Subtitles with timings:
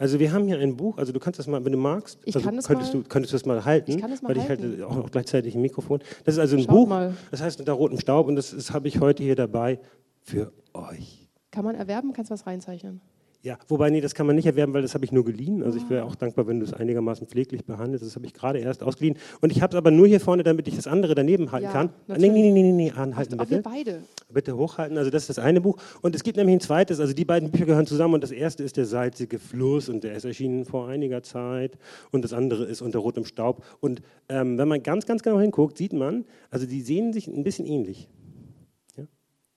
[0.00, 2.34] Also wir haben hier ein Buch, also du kannst das mal, wenn du magst, Ich
[2.34, 4.30] also kann es könntest, mal- du, könntest du das mal halten, Ich kann es mal
[4.30, 4.62] weil ich halten.
[4.70, 6.00] halte auch, auch gleichzeitig ein Mikrofon.
[6.24, 7.14] Das ist also ein Schaut Buch, mal.
[7.30, 9.78] das heißt unter rotem Staub und das, das habe ich heute hier dabei
[10.22, 11.28] für euch.
[11.50, 12.14] Kann man erwerben?
[12.14, 13.02] Kannst du was reinzeichnen?
[13.42, 15.62] Ja, wobei, nee, das kann man nicht erwerben, weil das habe ich nur geliehen.
[15.62, 15.90] Also ich Ah.
[15.90, 18.04] wäre auch dankbar, wenn du es einigermaßen pfleglich behandelst.
[18.04, 19.16] Das habe ich gerade erst ausgeliehen.
[19.40, 21.72] Und ich habe es aber nur hier vorne, damit ich das andere daneben halten Ja,
[21.72, 21.86] kann.
[22.06, 22.32] Nee, natürlich.
[22.32, 23.62] nee, nee, nee, nee, anhalten Ach, wir bitte.
[23.70, 24.02] beide.
[24.30, 24.98] Bitte hochhalten.
[24.98, 25.78] Also das ist das eine Buch.
[26.02, 27.00] Und es gibt nämlich ein zweites.
[27.00, 28.12] Also die beiden Bücher gehören zusammen.
[28.12, 31.78] Und das erste ist der salzige Fluss und der ist erschienen vor einiger Zeit.
[32.12, 33.64] Und das andere ist unter rotem Staub.
[33.80, 37.42] Und ähm, wenn man ganz, ganz genau hinguckt, sieht man, also die sehen sich ein
[37.42, 38.06] bisschen ähnlich.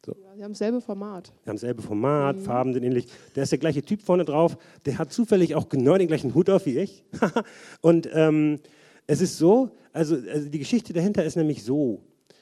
[0.07, 1.31] Ja, sie haben dasselbe Format.
[1.45, 3.07] Die haben dasselbe Format, Farben sind ähnlich.
[3.35, 4.57] Der ist der gleiche Typ vorne drauf.
[4.85, 7.03] Der hat zufällig auch genau den gleichen Hut auf wie ich.
[7.81, 8.59] und ähm,
[9.07, 12.01] es ist so, also, also die Geschichte dahinter ist nämlich so,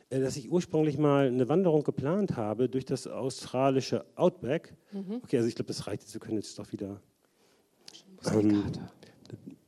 [0.09, 4.73] äh, dass ich ursprünglich mal eine Wanderung geplant habe durch das australische Outback.
[5.23, 6.13] Okay, also ich glaube, das reicht jetzt.
[6.13, 6.99] Wir können jetzt doch wieder.
[8.17, 8.91] Muskelkater.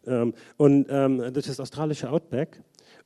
[0.06, 2.62] Ähm, und ähm, durch das australische Outback.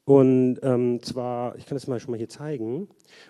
[0.06, 2.88] Und ähm, zwar, ich kann das mal schon mal hier zeigen.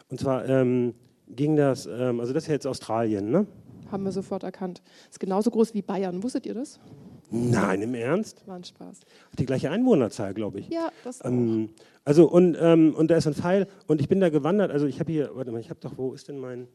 [0.10, 0.94] Und zwar ähm,
[1.30, 3.46] ging das, ähm, also das ist ja jetzt Australien, ne?
[3.92, 4.82] Haben wir sofort erkannt.
[5.10, 6.22] Ist genauso groß wie Bayern.
[6.24, 6.80] Wusstet ihr das?
[7.30, 8.46] Nein, im Ernst?
[8.48, 9.02] War ein Spaß.
[9.38, 10.70] Die gleiche Einwohnerzahl, glaube ich.
[10.70, 11.26] Ja, das auch.
[11.30, 11.70] Ähm,
[12.06, 14.72] also und, ähm, und da ist ein Pfeil und ich bin da gewandert.
[14.72, 16.68] Also ich habe hier, warte mal, ich habe doch, wo ist denn mein?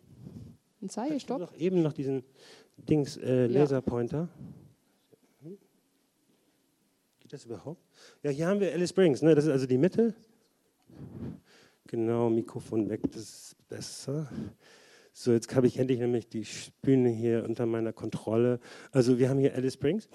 [0.80, 2.22] Ein Ich Zeil, habe eben noch diesen
[2.76, 3.60] Dings äh, Ja.
[3.60, 4.28] Laserpointer.
[5.42, 5.56] Hm?
[7.20, 7.80] Geht das überhaupt?
[8.22, 9.22] Ja, hier haben wir Alice Springs.
[9.22, 9.34] Ne?
[9.34, 10.14] Das ist also die Mitte.
[11.92, 14.26] Genau, Mikrofon weg, das ist besser.
[15.12, 16.46] So, jetzt habe ich endlich nämlich die
[16.80, 18.60] Bühne hier unter meiner Kontrolle.
[18.92, 20.08] Also wir haben hier Alice Springs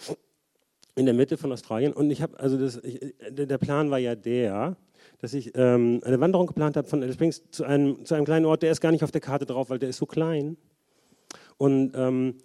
[0.95, 3.99] in der Mitte von Australien und ich habe, also das, ich, der der Plan war
[3.99, 4.75] ja der,
[5.19, 8.47] dass ich ähm, eine Wanderung geplant habe von Alice Springs zu einem, zu einem kleinen
[8.47, 10.57] Ort, der ist gar nicht auf der Karte drauf, weil der ist so klein.
[11.57, 12.37] Und ähm,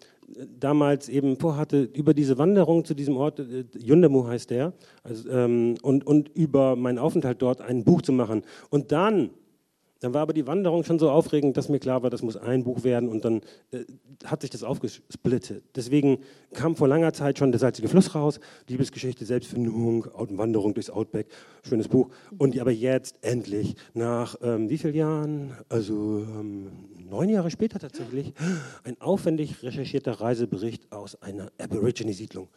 [0.58, 5.76] damals eben vorhatte, über diese Wanderung zu diesem Ort, äh, Yundamu heißt der, also, ähm,
[5.82, 8.42] und, und über meinen Aufenthalt dort ein Buch zu machen.
[8.70, 9.30] Und dann,
[10.02, 12.64] dann war aber die Wanderung schon so aufregend, dass mir klar war, das muss ein
[12.64, 13.40] Buch werden und dann
[13.70, 13.84] äh,
[14.24, 15.62] hat sich das aufgesplittet.
[15.76, 16.18] Deswegen
[16.52, 21.28] kam vor langer Zeit schon der salzige Fluss raus, Liebesgeschichte, Selbstfindung, Wanderung durchs Outback,
[21.62, 22.10] schönes Buch.
[22.36, 26.72] Und aber jetzt endlich, nach ähm, wie vielen Jahren, also ähm,
[27.08, 28.32] neun Jahre später tatsächlich,
[28.82, 32.48] ein aufwendig recherchierter Reisebericht aus einer Aborigine-Siedlung.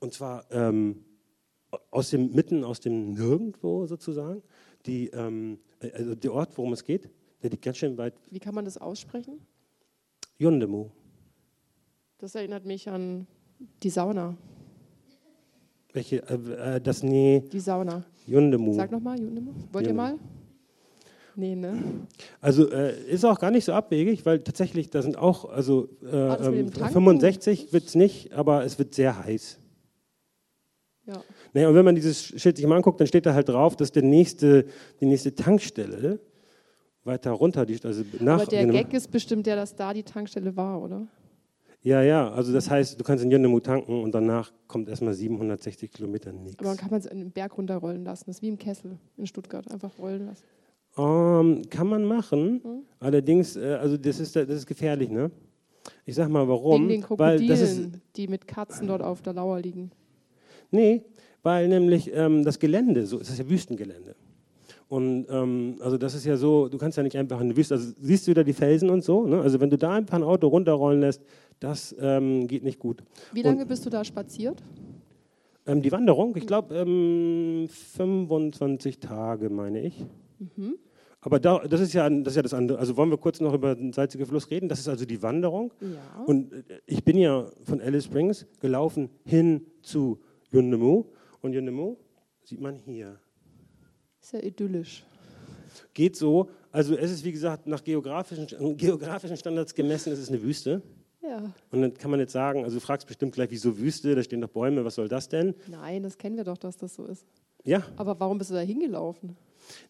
[0.00, 1.04] Und zwar ähm,
[1.90, 4.42] aus dem, mitten aus dem Nirgendwo sozusagen.
[4.86, 5.58] Die, ähm,
[5.94, 7.10] also der Ort, worum es geht,
[7.42, 8.14] der liegt ganz schön weit.
[8.30, 9.40] Wie kann man das aussprechen?
[10.38, 10.88] Yundemu.
[12.18, 13.26] Das erinnert mich an
[13.82, 14.36] die Sauna.
[15.92, 18.04] Welche, äh, äh, das, nee, Die Sauna.
[18.26, 18.74] Yundemu.
[18.74, 19.94] Sag nochmal, Wollt ihr Yundemu.
[19.94, 20.18] mal?
[21.36, 22.06] Nee, ne?
[22.40, 26.06] Also äh, ist auch gar nicht so abwegig, weil tatsächlich, da sind auch, also äh,
[26.14, 26.92] Ah, das mit dem ähm, Tanken?
[26.92, 29.58] 65 wird es nicht, aber es wird sehr heiß.
[31.06, 31.22] Ja.
[31.54, 33.90] Naja, und wenn man dieses Schild sich mal anguckt, dann steht da halt drauf, dass
[33.92, 34.66] der nächste,
[35.00, 36.18] die nächste Tankstelle
[37.04, 40.56] weiter runter, die, also nach Aber der Gag ist bestimmt der, dass da die Tankstelle
[40.56, 41.06] war, oder?
[41.82, 45.90] Ja, ja, also das heißt, du kannst in Yundemu tanken und danach kommt erstmal 760
[45.90, 46.58] Kilometer nichts.
[46.58, 48.24] Aber man kann man es in den Berg runterrollen lassen.
[48.26, 49.70] Das ist wie im Kessel in Stuttgart.
[49.70, 50.42] Einfach rollen lassen.
[50.96, 52.82] Ähm, kann man machen, Hm?
[53.00, 55.30] allerdings, äh, also das ist, das ist gefährlich, ne?
[56.06, 56.88] Ich sag mal, warum?
[56.88, 59.90] Wegen den weil das ist, Krokodilen, die mit Katzen dort auf der Lauer liegen.
[60.70, 61.02] nee,
[61.44, 64.16] weil nämlich ähm, das Gelände, so, es ist ja Wüstengelände.
[64.88, 67.74] Und ähm, also das ist ja so, du kannst ja nicht einfach in die Wüste,
[67.74, 69.40] also siehst du wieder die Felsen und so, ne?
[69.40, 71.22] Also wenn du da einfach ein Auto runterrollen lässt,
[71.60, 73.02] das ähm, geht nicht gut.
[73.32, 74.62] Wie lange bist du da spaziert?
[75.66, 80.04] Ähm, die Wanderung, ich glaube ähm, 25 Tage, meine ich.
[80.56, 80.76] Mhm.
[81.20, 82.78] Aber da, das, ist ja, das ist ja das andere.
[82.78, 84.68] Also wollen wir kurz noch über den salzigen Fluss reden?
[84.68, 85.72] Das ist also die Wanderung.
[85.80, 86.24] Ja.
[86.26, 90.18] Und äh, ich bin ja von Alice Springs gelaufen hin zu
[90.52, 91.06] Yundemu.
[91.44, 91.96] Und Yundemu
[92.42, 93.18] sieht man hier.
[94.22, 95.04] Ist ja idyllisch.
[95.92, 96.48] Geht so.
[96.72, 98.46] Also es ist wie gesagt nach geografischen,
[98.78, 100.80] geografischen Standards gemessen, es ist eine Wüste.
[101.22, 101.52] Ja.
[101.70, 104.14] Und dann kann man jetzt sagen, also du fragst bestimmt gleich, wieso Wüste?
[104.14, 105.54] Da stehen doch Bäume, was soll das denn?
[105.68, 107.26] Nein, das kennen wir doch, dass das so ist.
[107.62, 109.36] Ja, Aber warum bist du da hingelaufen?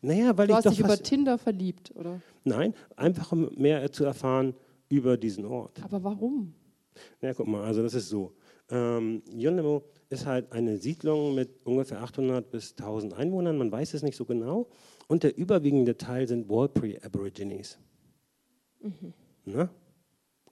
[0.02, 2.20] naja, weil Du ich hast doch dich über Tinder verliebt, oder?
[2.42, 4.54] Nein, einfach um mehr zu erfahren
[4.88, 5.80] über diesen Ort.
[5.84, 6.52] Aber warum?
[7.20, 8.32] Ja, guck mal, also das ist so.
[8.70, 9.82] Ähm, Yundemu
[10.14, 14.24] ist halt eine Siedlung mit ungefähr 800 bis 1000 Einwohnern, man weiß es nicht so
[14.24, 14.68] genau.
[15.06, 17.78] Und der überwiegende Teil sind Warlpiri Aborigines.
[18.80, 19.68] Mhm.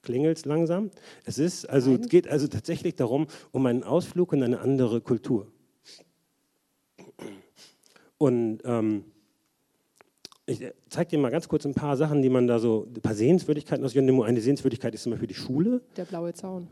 [0.02, 0.90] Klingelt es langsam?
[1.24, 2.08] Es ist, also, Nein.
[2.08, 5.46] geht also tatsächlich darum, um einen Ausflug in eine andere Kultur.
[8.18, 9.04] Und ähm,
[10.46, 13.14] ich zeige dir mal ganz kurz ein paar Sachen, die man da so, ein paar
[13.14, 14.22] Sehenswürdigkeiten aus Yundemu.
[14.22, 15.82] Eine Sehenswürdigkeit ist zum Beispiel die Schule.
[15.96, 16.68] Der blaue Zaun.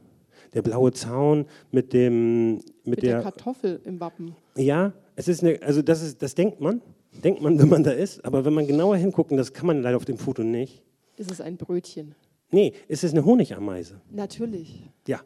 [0.55, 4.35] Der blaue Zaun mit dem mit, Mit der, der Kartoffel im Wappen.
[4.56, 6.81] ja, es ist eine, also das ist, das denkt man,
[7.25, 9.82] denkt man, wenn man da ist, aber wenn man genauer hinguckt, und das kann man
[9.82, 10.82] leider auf dem Foto nicht.
[11.17, 12.14] Ist es ein Brötchen?
[12.50, 14.00] Nee, es ist eine Honigameise.
[14.11, 14.88] Natürlich.
[15.06, 15.20] Ja,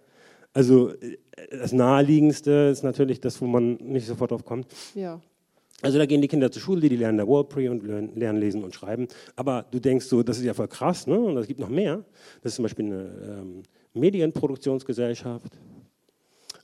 [0.53, 1.17] also äh,
[1.51, 4.67] das naheliegendste ist natürlich das, wo man nicht sofort drauf kommt.
[4.95, 5.21] Ja.
[5.83, 8.63] Also da gehen die Kinder zur Schule, die lernen da Wordpree und lernen, lernen lesen
[8.65, 9.07] und schreiben.
[9.37, 11.19] Aber du denkst so, das ist ja voll krass, ne?
[11.19, 12.05] Und es gibt noch mehr.
[12.43, 13.03] Das ist zum Beispiel eine
[13.43, 13.63] ähm,
[13.95, 15.59] Medienproduktionsgesellschaft.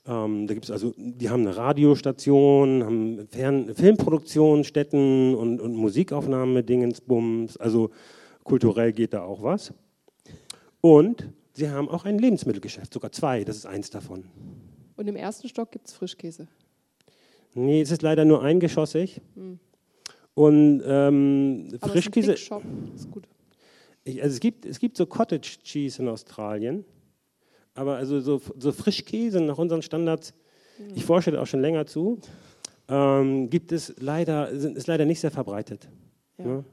[0.05, 6.63] Ähm, da gibt es also, die haben eine Radiostation, haben Fern Filmproduktionsstätten und, und Musikaufnahme,
[6.63, 7.57] Dingensbums.
[7.57, 7.91] Also
[8.43, 9.73] kulturell geht da auch was.
[10.81, 14.25] Und sie haben auch ein Lebensmittelgeschäft, sogar zwei, das ist eins davon.
[14.97, 16.47] Und im ersten Stock gibt es Frischkäse.
[17.53, 19.21] Nee, es ist leider nur eingeschossig.
[20.33, 22.63] Und ähm, Aber es ist ein Frischkäse, Big Shop.
[22.95, 23.27] Ist gut.
[24.03, 26.85] ich, also es gibt, es gibt so Cottage Cheese in Australien,
[27.75, 30.33] aber also so, so Frischkäse nach unseren Standards,
[30.95, 32.19] ich forsche da auch schon länger zu,
[32.87, 35.87] ähm, gibt es leider, ist leider nicht sehr verbreitet.
[36.37, 36.45] Ja.
[36.45, 36.65] Ne?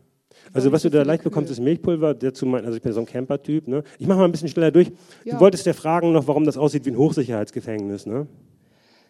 [0.53, 2.15] Also was du da leicht bekommst, ist Milchpulver.
[2.15, 3.67] Dazu mein, also ich bin so ein Camper-Typ.
[3.69, 3.83] Ne?
[3.99, 4.91] Ich mache mal ein bisschen schneller durch.
[5.25, 5.35] Ja.
[5.35, 8.07] Du wolltest ja fragen noch, warum das aussieht wie ein Hochsicherheitsgefängnis.
[8.07, 8.27] Ne?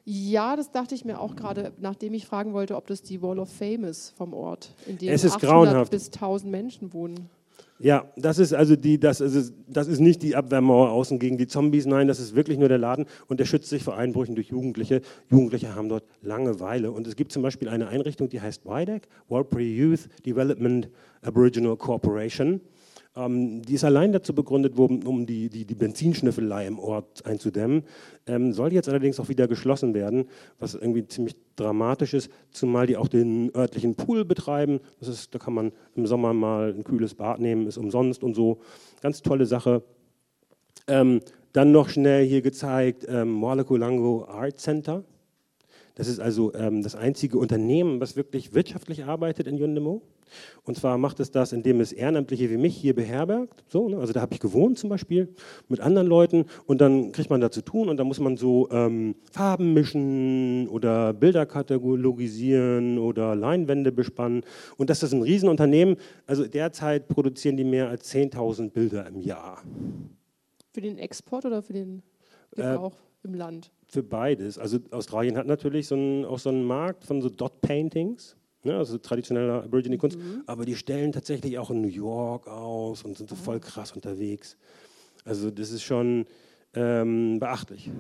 [0.05, 3.39] Ja, das dachte ich mir auch gerade, nachdem ich fragen wollte, ob das die Wall
[3.39, 5.91] of Fame ist vom Ort, in dem Es ist 800 grauenhaft.
[5.91, 7.29] bis 1000 Menschen wohnen.
[7.81, 11.47] Ja, das ist also die, das ist, das ist nicht die Abwehrmauer außen gegen die
[11.47, 14.49] Zombies, nein, das ist wirklich nur der Laden und der schützt sich vor Einbrüchen durch
[14.49, 15.01] Jugendliche.
[15.31, 19.77] Jugendliche haben dort Langeweile und es gibt zum Beispiel eine Einrichtung, die heißt WIDEC, Warlpiri
[19.77, 20.89] Youth Development
[21.23, 22.61] Aboriginal Corporation.
[23.19, 27.83] Ähm, die ist allein dazu begründet worden, um die, die, die Benzinschnüffelei im Ort einzudämmen.
[28.27, 30.27] Ähm, soll jetzt allerdings auch wieder geschlossen werden,
[30.59, 34.81] was irgendwie ziemlich dramatisch ist, zumal die auch den örtlichen Pool betreiben.
[35.01, 38.35] Das ist, da kann man im Sommer mal ein kühles Bad nehmen, ist umsonst und
[38.35, 38.61] so.
[39.03, 39.83] Ganz tolle Sache.
[40.87, 41.21] Ähm,
[41.53, 45.03] dann noch schnell hier gezeigt, ähm, Moalakulango Art Center.
[45.97, 50.03] Das ist also ähm, das einzige Unternehmen, was wirklich wirtschaftlich arbeitet in Yundemo.
[50.65, 53.65] Und zwar macht es das, indem es Ehrenamtliche wie mich hier beherbergt.
[53.69, 53.99] So, ne?
[53.99, 55.35] Also da habe ich gewohnt zum Beispiel
[55.69, 58.69] mit anderen Leuten und dann kriegt man da zu tun und da muss man so
[58.71, 64.43] ähm, Farben mischen oder Bilder katalogisieren oder Leinwände bespannen.
[64.77, 65.97] Und das ist ein Riesenunternehmen.
[66.27, 69.63] Also derzeit produzieren die mehr als 10.000 Bilder im Jahr.
[70.73, 72.03] Für den Export oder für den
[72.55, 73.71] Gebrauch im Land?
[73.89, 74.59] Für beides.
[74.59, 78.37] Also Australien hat natürlich so einen, auch so einen Markt von so Dot-Paintings,
[78.69, 83.29] ne, also traditioneller Aborigine-Kunst, aber die stellen tatsächlich auch in New York aus und sind
[83.29, 84.57] so voll krass unterwegs.
[85.25, 86.27] Also das ist schon
[86.75, 87.91] ähm, beachtlich.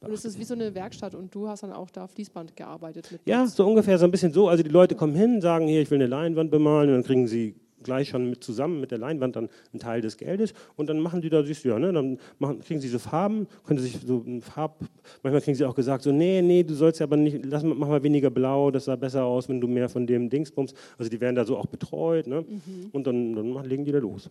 [0.00, 3.10] Und es ist wie so eine Werkstatt und du hast dann auch da Fließband gearbeitet
[3.10, 4.48] mit Ja, so ungefähr so ein bisschen so.
[4.48, 7.26] Also die Leute kommen hin, sagen hier, ich will eine Leinwand bemalen und dann kriegen
[7.26, 10.98] sie gleich schon mit zusammen mit der Leinwand dann einen Teil des Geldes und dann
[11.00, 13.88] machen die da, siehst du ja, ne, dann machen, kriegen sie so Farben, können sie
[13.88, 14.80] sich so ein Farb,
[15.22, 17.74] manchmal kriegen sie auch gesagt, so, nee, nee, du sollst ja aber nicht, lass, mal-
[17.74, 21.10] mach mal weniger blau, das sah besser aus, wenn du mehr von dem Dingsbums, also
[21.10, 22.44] die werden da so auch betreut, ne,
[22.92, 24.30] und dann, dann legen die da los.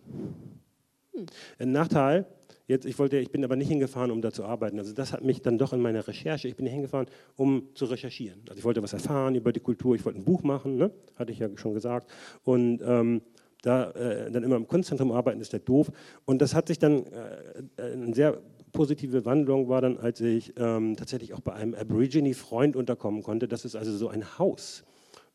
[1.58, 2.26] Ein Nachteil,
[2.68, 4.78] jetzt, ich wollte, ich bin aber nicht hingefahren, um da zu arbeiten.
[4.78, 7.06] Also das hat mich dann doch in meiner Recherche, ich bin hingefahren,
[7.36, 8.40] um zu recherchieren.
[8.48, 10.90] Also ich wollte was erfahren über die Kultur, ich wollte ein Buch machen, ne?
[11.16, 12.10] hatte ich ja schon gesagt.
[12.44, 13.22] Und ähm,
[13.66, 15.90] da äh, dann immer im Kunstzentrum arbeiten, ist ja doof.
[16.24, 18.40] Und das hat sich dann, äh, eine sehr
[18.72, 23.48] positive Wandlung war dann, als ich ähm, tatsächlich auch bei einem Aborigine-Freund unterkommen konnte.
[23.48, 24.84] Das ist also so ein Haus,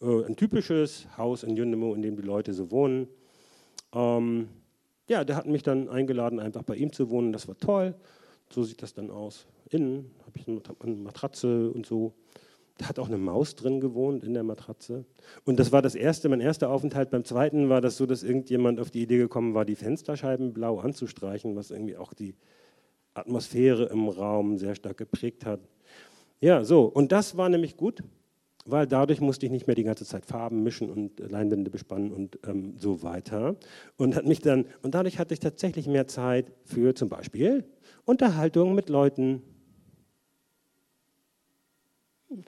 [0.02, 3.08] äh, ein typisches Haus in Yundemo, in dem die Leute so wohnen.
[3.94, 4.48] Ähm,
[5.10, 7.34] ja, der hat mich dann eingeladen, einfach bei ihm zu wohnen.
[7.34, 7.96] Das war toll.
[8.50, 9.46] So sieht das dann aus.
[9.70, 12.14] Innen habe ich eine Matratze und so.
[12.82, 15.06] Da hat auch eine Maus drin gewohnt in der Matratze.
[15.46, 17.12] Und das war das erste, mein erster Aufenthalt.
[17.12, 20.80] Beim zweiten war das so, dass irgendjemand auf die Idee gekommen war, die Fensterscheiben blau
[20.80, 22.34] anzustreichen, was irgendwie auch die
[23.14, 25.60] Atmosphäre im Raum sehr stark geprägt hat.
[26.40, 26.86] Ja, so.
[26.86, 28.02] Und das war nämlich gut,
[28.66, 32.12] weil dadurch musste ich nicht mehr die ganze Zeit Farben mischen und äh, Leinwände bespannen
[32.12, 33.58] und ähm, so weiter.
[33.96, 37.64] Und, hat mich dann, und dadurch hatte ich tatsächlich mehr Zeit für zum Beispiel
[38.06, 39.44] Unterhaltung mit Leuten.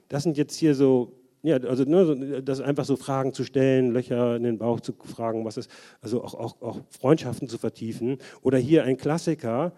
[0.08, 1.12] Das sind jetzt hier so,
[1.42, 4.92] ja, also nur so, das einfach so Fragen zu stellen, Löcher in den Bauch zu
[4.92, 8.18] fragen, was ist, also auch, auch, auch Freundschaften zu vertiefen.
[8.42, 9.72] Oder hier ein Klassiker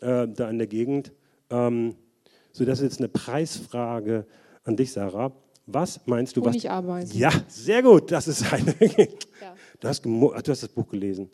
[0.00, 1.12] äh, da in der Gegend.
[1.50, 1.96] Ähm,
[2.52, 4.26] so, das ist jetzt eine Preisfrage
[4.64, 5.32] an dich, Sarah.
[5.66, 6.54] Was meinst du, was.
[6.54, 7.18] Honigameisen.
[7.18, 8.74] Ja, sehr gut, das ist eine.
[9.40, 9.54] Ja.
[9.78, 11.30] Du hast, du hast das Buch gelesen.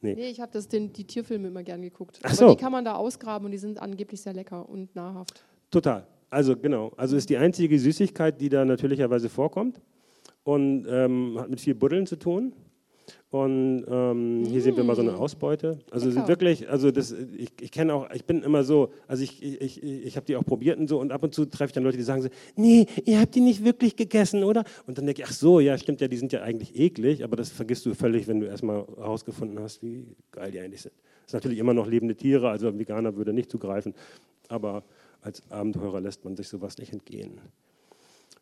[0.00, 0.14] Nee.
[0.14, 2.18] Nee, ich habe die Tierfilme immer gern geguckt.
[2.22, 2.50] Ach Aber so.
[2.50, 5.44] die kann man da ausgraben und die sind angeblich sehr lecker und nahrhaft.
[5.70, 6.06] Total.
[6.32, 6.92] Also genau.
[6.96, 9.82] Also ist die einzige Süßigkeit, die da natürlicherweise vorkommt
[10.44, 12.54] und ähm, hat mit viel Buddeln zu tun.
[13.28, 15.80] Und ähm, hier sehen wir mal so eine Ausbeute.
[15.90, 19.42] Also sind wirklich, also das, ich, ich kenne auch, ich bin immer so, also ich,
[19.42, 21.72] ich, ich, ich habe die auch probiert und so und ab und zu treffe ich
[21.72, 24.64] dann Leute, die sagen so, nee, ihr habt die nicht wirklich gegessen, oder?
[24.86, 27.36] Und dann denke ich, ach so, ja, stimmt ja, die sind ja eigentlich eklig, aber
[27.36, 30.94] das vergisst du völlig, wenn du erstmal herausgefunden hast, wie geil die eigentlich sind.
[31.24, 33.94] Das sind natürlich immer noch lebende Tiere, also ein Veganer würde nicht zugreifen,
[34.48, 34.82] aber
[35.22, 37.40] als Abenteurer lässt man sich sowas nicht entgehen.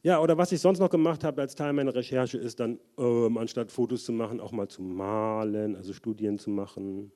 [0.03, 3.37] Ja, oder was ich sonst noch gemacht habe als Teil meiner Recherche, ist dann, ähm,
[3.37, 7.13] anstatt Fotos zu machen, auch mal zu malen, also Studien zu machen.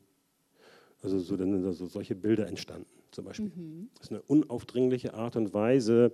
[1.02, 3.52] Also so, dann sind so solche Bilder entstanden, zum Beispiel.
[3.54, 3.88] Mhm.
[3.94, 6.12] Das ist eine unaufdringliche Art und Weise,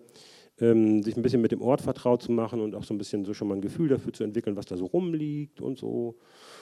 [0.60, 3.24] ähm, sich ein bisschen mit dem Ort vertraut zu machen und auch so ein bisschen
[3.24, 6.18] so schon mal ein Gefühl dafür zu entwickeln, was da so rumliegt und so.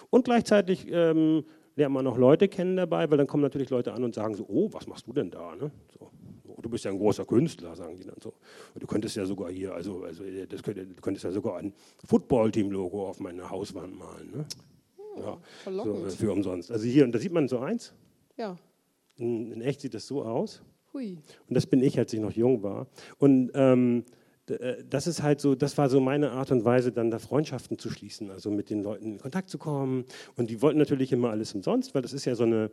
[0.08, 1.44] Und gleichzeitig ähm,
[1.76, 4.46] lernt man auch Leute kennen dabei, weil dann kommen natürlich Leute an und sagen so,
[4.48, 5.54] oh, was machst du denn da?
[5.54, 5.70] Ne?
[5.98, 6.10] So
[6.64, 8.34] du bist ja ein großer Künstler, sagen die dann so.
[8.74, 11.72] Und du könntest ja sogar hier, also, also das könnte, du könntest ja sogar ein
[12.04, 14.30] Football-Team-Logo auf meine Hauswand malen.
[14.30, 14.46] Ne?
[14.96, 15.38] Oh, ja,
[15.84, 16.70] so, äh, für umsonst.
[16.70, 17.92] Also hier, und da sieht man so eins.
[18.36, 18.56] Ja.
[19.16, 20.62] In, in echt sieht das so aus.
[20.92, 21.18] Hui.
[21.48, 22.86] Und das bin ich, als ich noch jung war.
[23.18, 24.04] Und ähm,
[24.48, 27.78] äh, das ist halt so, das war so meine Art und Weise, dann da Freundschaften
[27.78, 30.04] zu schließen, also mit den Leuten in Kontakt zu kommen.
[30.36, 32.70] Und die wollten natürlich immer alles umsonst, weil das ist ja so eine, äh,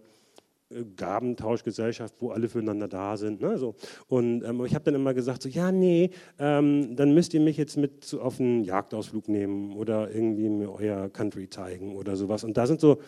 [0.96, 3.41] Gabentauschgesellschaft, wo alle füreinander da sind.
[3.41, 3.58] Ne?
[3.58, 3.75] So.
[4.08, 7.58] Und ähm, ich habe dann immer gesagt, so, ja, nee, ähm, dann müsst ihr mich
[7.58, 12.44] jetzt mit zu, auf einen Jagdausflug nehmen oder irgendwie mir euer Country zeigen oder sowas.
[12.44, 13.00] Und da sind so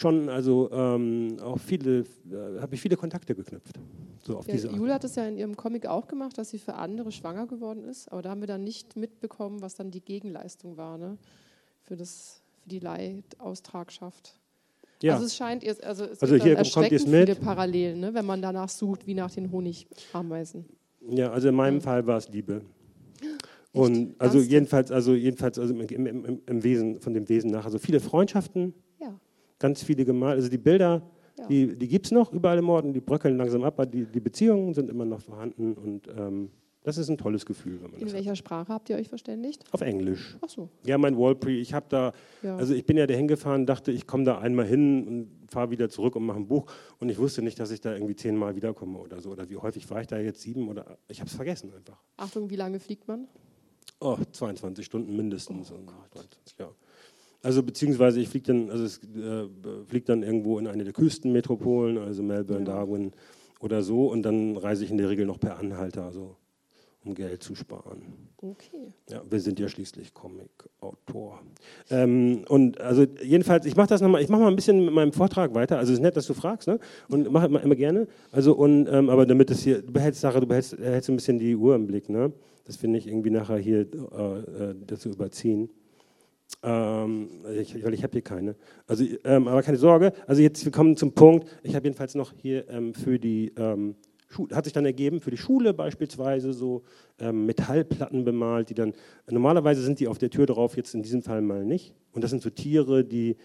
[0.00, 3.78] schon, also ähm, auch viele, äh, habe ich viele Kontakte geknüpft.
[4.22, 6.58] So auf ja, diese Julia hat es ja in ihrem Comic auch gemacht, dass sie
[6.58, 10.00] für andere schwanger geworden ist, aber da haben wir dann nicht mitbekommen, was dann die
[10.00, 11.16] Gegenleistung war ne?
[11.82, 14.39] für, das, für die Leitaustragschaft.
[15.02, 15.14] Ja.
[15.14, 17.28] Also es scheint, also es also hier kommt jetzt mit.
[17.28, 20.66] viele Parallelen, ne, wenn man danach sucht, wie nach den Honigameisen.
[21.08, 21.80] Ja, also in meinem ja.
[21.80, 22.62] Fall war es Liebe.
[23.72, 24.50] Und also Ernst?
[24.50, 27.64] jedenfalls, also jedenfalls also im, im, im, Wesen, von dem Wesen nach.
[27.64, 29.18] Also viele Freundschaften, ja.
[29.58, 30.36] ganz viele gemalt.
[30.36, 31.02] Also die Bilder,
[31.38, 31.46] ja.
[31.46, 34.20] die, die gibt es noch überall im Orden, die bröckeln langsam ab, aber die, die
[34.20, 36.50] Beziehungen sind immer noch vorhanden und ähm,
[36.82, 37.78] das ist ein tolles Gefühl.
[37.98, 38.38] In welcher hat.
[38.38, 39.64] Sprache habt ihr euch verständigt?
[39.70, 40.36] Auf Englisch.
[40.40, 40.70] Ach so.
[40.86, 42.56] Ja, mein Wallpree, ich habe da, ja.
[42.56, 45.90] also ich bin ja da hingefahren, dachte, ich komme da einmal hin und fahre wieder
[45.90, 46.64] zurück und mache ein Buch.
[46.98, 49.30] Und ich wusste nicht, dass ich da irgendwie zehnmal wiederkomme oder so.
[49.30, 50.40] Oder wie häufig war ich da jetzt?
[50.40, 52.02] Sieben oder, ich habe es vergessen einfach.
[52.16, 53.28] Achtung, wie lange fliegt man?
[54.00, 55.70] Oh, 22 Stunden mindestens.
[55.70, 55.76] Oh,
[56.12, 56.70] 22, ja.
[57.42, 59.48] Also beziehungsweise ich fliege dann, also es äh,
[59.86, 62.74] fliegt dann irgendwo in eine der Küstenmetropolen, also Melbourne, ja.
[62.74, 63.12] Darwin
[63.60, 64.10] oder so.
[64.10, 66.04] Und dann reise ich in der Regel noch per Anhalter.
[66.04, 66.36] Also
[67.04, 68.02] um Geld zu sparen.
[68.36, 68.92] Okay.
[69.10, 71.40] Ja, wir sind ja schließlich Comic-Autor.
[71.90, 75.12] Ähm, und also jedenfalls, ich mache das nochmal, ich mache mal ein bisschen mit meinem
[75.12, 75.78] Vortrag weiter.
[75.78, 76.78] Also es ist nett, dass du fragst, ne?
[77.08, 78.06] Und mach immer, immer gerne.
[78.32, 81.38] Also und ähm, aber damit es hier, du behältst Sache, du behältst, behältst ein bisschen
[81.38, 82.32] die Uhr im Blick, ne?
[82.64, 85.70] Das finde ich irgendwie nachher hier äh, äh dazu überziehen.
[86.62, 87.28] Ähm,
[87.58, 88.54] ich, weil ich habe hier keine.
[88.86, 90.12] Also, ähm, aber keine Sorge.
[90.26, 91.48] Also jetzt, wir kommen zum Punkt.
[91.62, 93.94] Ich habe jedenfalls noch hier ähm, für die ähm,
[94.52, 96.82] hat sich dann ergeben für die Schule beispielsweise so
[97.18, 98.94] ähm, Metallplatten bemalt, die dann,
[99.28, 101.94] normalerweise sind die auf der Tür drauf, jetzt in diesem Fall mal nicht.
[102.12, 103.36] Und das sind so Tiere, die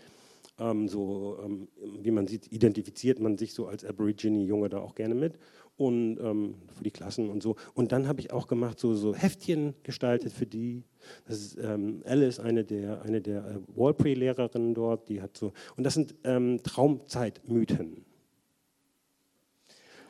[0.59, 1.67] ähm, so, ähm,
[2.01, 5.37] wie man sieht, identifiziert man sich so als Aborigine-Junge da auch gerne mit.
[5.77, 7.57] Und ähm, für die Klassen und so.
[7.73, 10.83] Und dann habe ich auch gemacht, so, so Heftchen gestaltet für die.
[11.27, 15.51] Das ist ähm, Alice, eine der, eine der äh, Walprey-Lehrerinnen dort, die hat so.
[15.75, 18.05] Und das sind ähm, Traumzeitmythen.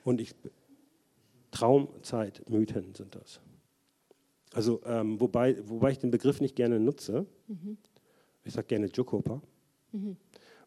[0.03, 0.36] Und ich
[1.55, 3.39] Traumzeitmythen sind das.
[4.53, 7.25] Also, ähm, wobei, wobei ich den Begriff nicht gerne nutze.
[7.47, 7.77] Mhm.
[8.43, 9.41] Ich sage gerne Jokopa,
[9.91, 10.17] mhm.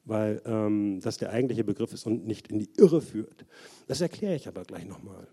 [0.05, 3.45] weil ähm, das der eigentliche Begriff ist und nicht in die Irre führt.
[3.87, 5.29] Das erkläre ich aber gleich nochmal.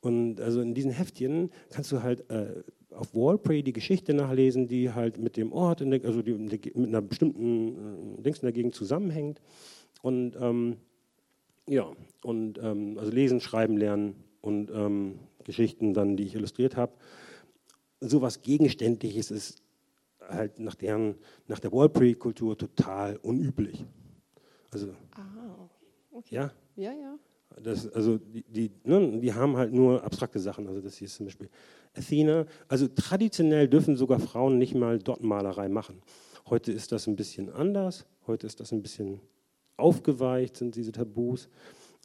[0.00, 4.92] Und also in diesen Heftchen kannst du halt äh, auf Wallprey die Geschichte nachlesen, die
[4.92, 8.74] halt mit dem Ort, der, also die, mit einer bestimmten äh, Dings in der Gegend
[8.74, 9.40] zusammenhängt.
[10.00, 10.76] Und ähm,
[11.68, 11.90] ja,
[12.22, 16.92] und ähm, also lesen, schreiben, lernen und ähm, Geschichten dann, die ich illustriert habe.
[18.00, 19.62] So was Gegenständliches ist
[20.28, 21.14] halt nach, deren,
[21.46, 23.84] nach der Wallpree-Kultur total unüblich.
[24.70, 25.68] Also, ah,
[26.12, 26.34] okay.
[26.34, 26.52] Ja?
[26.76, 27.18] Ja, ja.
[27.62, 30.66] Das, also die, die, ne, die haben halt nur abstrakte Sachen.
[30.68, 31.50] Also das hier ist zum Beispiel
[31.94, 32.46] Athena.
[32.68, 36.00] Also traditionell dürfen sogar Frauen nicht mal Dottenmalerei machen.
[36.48, 38.06] Heute ist das ein bisschen anders.
[38.26, 39.20] Heute ist das ein bisschen
[39.76, 41.48] aufgeweicht, sind diese Tabus.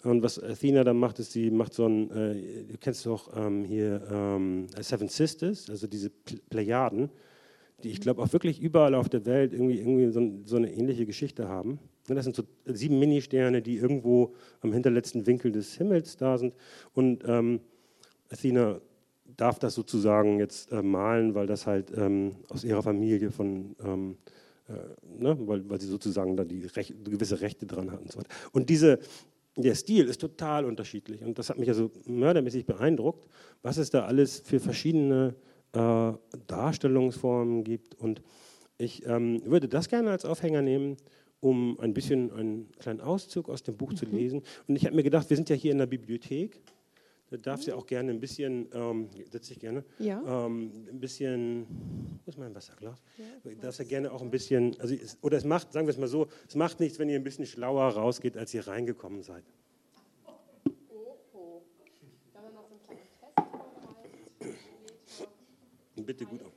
[0.07, 3.65] Und was Athena dann macht, ist, sie macht so ein, äh, du kennst doch ähm,
[3.65, 6.09] hier ähm, Seven Sisters, also diese
[6.49, 7.09] Plejaden,
[7.83, 11.05] die ich glaube auch wirklich überall auf der Welt irgendwie, irgendwie so, so eine ähnliche
[11.05, 11.79] Geschichte haben.
[12.07, 16.53] Das sind so sieben Ministerne, die irgendwo am hinterletzten Winkel des Himmels da sind.
[16.93, 17.59] Und ähm,
[18.29, 18.79] Athena
[19.35, 24.17] darf das sozusagen jetzt äh, malen, weil das halt ähm, aus ihrer Familie von ähm,
[24.69, 24.73] äh,
[25.21, 28.03] ne, weil, weil sie sozusagen da die Rech gewisse Rechte dran hatten.
[28.03, 28.19] Und, so
[28.51, 28.99] und diese,
[29.63, 33.27] der Stil ist total unterschiedlich und das hat mich also mördermäßig beeindruckt,
[33.61, 35.35] was es da alles für verschiedene
[35.73, 36.13] äh,
[36.47, 37.95] Darstellungsformen gibt.
[37.95, 38.21] Und
[38.77, 40.97] ich ähm, würde das gerne als Aufhänger nehmen,
[41.39, 43.95] um ein bisschen einen kleinen Auszug aus dem Buch mhm.
[43.97, 44.41] zu lesen.
[44.67, 46.61] Und ich habe mir gedacht, wir sind ja hier in der Bibliothek.
[47.29, 50.45] Da darf sie auch gerne ein bisschen, ähm, setze ich gerne, ja.
[50.45, 51.67] ähm, ein bisschen,
[52.23, 53.01] wo ist mein Wasserglas?
[53.17, 55.97] Ja, darf ja gerne auch ein bisschen, also es, oder es macht, sagen wir es
[55.97, 59.43] mal so, es macht nichts, wenn ihr ein bisschen schlauer rausgeht, als ihr reingekommen seid.
[65.97, 66.53] Bitte gut auf.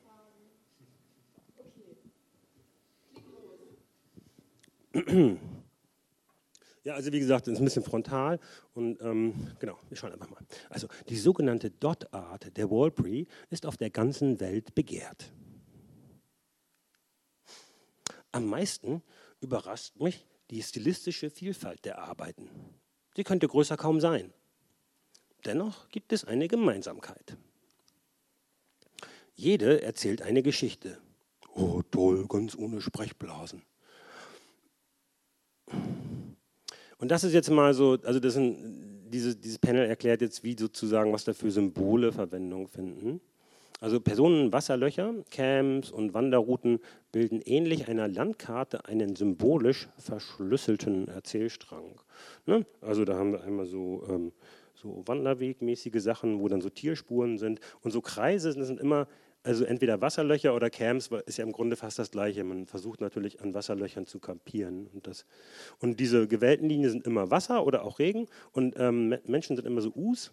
[6.83, 8.41] Ja, also wie gesagt, es ist ein bisschen frontal
[8.73, 10.41] und ähm, genau, wir schauen einfach mal.
[10.71, 15.31] Also die sogenannte Dot-Art der Walprey ist auf der ganzen Welt begehrt.
[18.33, 19.03] Am meisten
[19.41, 22.49] überrascht mich die stilistische Vielfalt der Arbeiten.
[23.15, 24.33] Sie könnte größer kaum sein.
[25.45, 27.37] Dennoch gibt es eine Gemeinsamkeit.
[29.35, 30.99] Jede erzählt eine Geschichte.
[31.55, 33.63] Oh, toll, ganz ohne Sprechblasen.
[37.01, 38.59] Und das ist jetzt mal so, also das sind,
[39.11, 43.21] diese, dieses Panel erklärt jetzt, wie sozusagen, was da für Symbole Verwendung finden.
[43.81, 46.81] Also Personenwasserlöcher, Camps und Wanderrouten
[47.13, 51.99] bilden ähnlich einer Landkarte einen symbolisch verschlüsselten Erzählstrang.
[52.45, 52.67] Ne?
[52.83, 54.33] Also da haben wir einmal so, ähm,
[54.75, 57.61] so Wanderwegmäßige Sachen, wo dann so Tierspuren sind.
[57.81, 59.09] Und so Kreise sind immer
[59.43, 62.45] also entweder Wasserlöcher oder Camps ist ja im Grunde fast das Gleiche.
[62.45, 64.87] Man versucht natürlich an Wasserlöchern zu kampieren.
[64.89, 65.25] Und, das,
[65.79, 68.27] und diese gewählten Linien sind immer Wasser oder auch Regen.
[68.53, 70.33] Und ähm, Menschen sind immer so Us.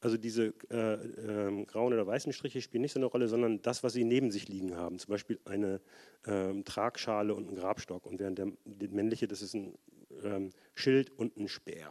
[0.00, 3.82] Also diese äh, äh, grauen oder weißen Striche spielen nicht so eine Rolle, sondern das,
[3.82, 5.00] was sie neben sich liegen haben.
[5.00, 5.80] Zum Beispiel eine
[6.24, 8.06] äh, Tragschale und ein Grabstock.
[8.06, 9.74] Und während der, der männliche, das ist ein
[10.22, 11.90] ähm, Schild und ein Speer.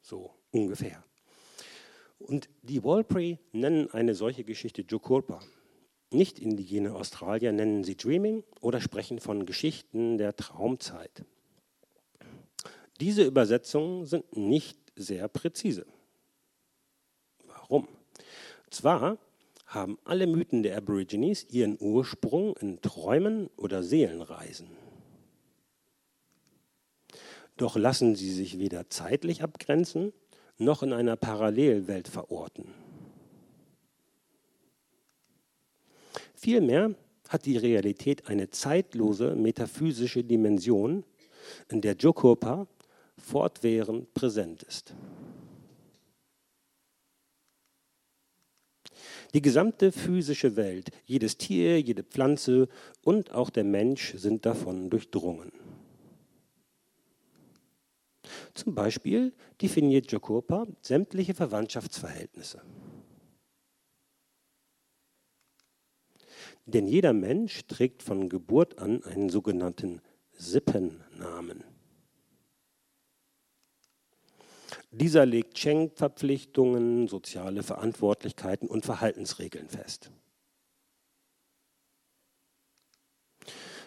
[0.00, 1.04] So ungefähr.
[2.18, 5.40] Und die Walprey nennen eine solche Geschichte Jokurpa.
[6.10, 11.24] Nicht indigene Australier nennen sie Dreaming oder sprechen von Geschichten der Traumzeit.
[13.00, 15.84] Diese Übersetzungen sind nicht sehr präzise.
[17.46, 17.88] Warum?
[18.70, 19.18] Zwar
[19.66, 24.68] haben alle Mythen der Aborigines ihren Ursprung in Träumen oder Seelenreisen.
[27.56, 30.12] Doch lassen sie sich weder zeitlich abgrenzen
[30.58, 32.72] noch in einer Parallelwelt verorten.
[36.34, 36.94] Vielmehr
[37.28, 41.04] hat die Realität eine zeitlose metaphysische Dimension,
[41.70, 42.66] in der Jokopa
[43.18, 44.94] fortwährend präsent ist.
[49.34, 52.68] Die gesamte physische Welt, jedes Tier, jede Pflanze
[53.02, 55.52] und auch der Mensch sind davon durchdrungen.
[58.54, 62.62] Zum Beispiel definiert Jokopa sämtliche Verwandtschaftsverhältnisse.
[66.66, 70.00] Denn jeder Mensch trägt von Geburt an einen sogenannten
[70.32, 71.64] Sippennamen.
[74.90, 80.10] Dieser legt Schenkverpflichtungen, soziale Verantwortlichkeiten und Verhaltensregeln fest.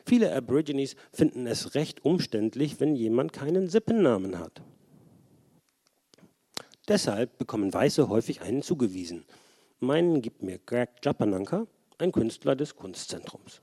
[0.06, 4.62] Viele Aborigines finden es recht umständlich, wenn jemand keinen Sippennamen hat.
[6.88, 9.26] Deshalb bekommen Weiße häufig einen zugewiesen.
[9.80, 11.68] Meinen gibt mir Greg Japananka,
[12.00, 13.62] ein Künstler des Kunstzentrums.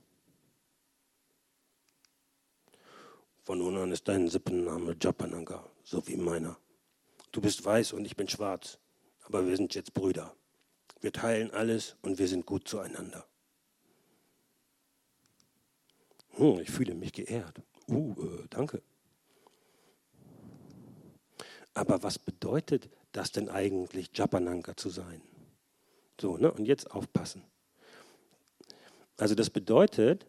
[3.43, 6.57] Von nun an ist dein Sippenname Japananka, so wie meiner.
[7.31, 8.77] Du bist weiß und ich bin schwarz,
[9.23, 10.35] aber wir sind jetzt Brüder.
[11.01, 13.25] Wir teilen alles und wir sind gut zueinander.
[16.37, 17.61] Hm, ich fühle mich geehrt.
[17.89, 18.81] Uh, äh, danke.
[21.73, 25.21] Aber was bedeutet das denn eigentlich, Japananka zu sein?
[26.19, 26.51] So, ne?
[26.51, 27.43] Und jetzt aufpassen.
[29.17, 30.25] Also das bedeutet,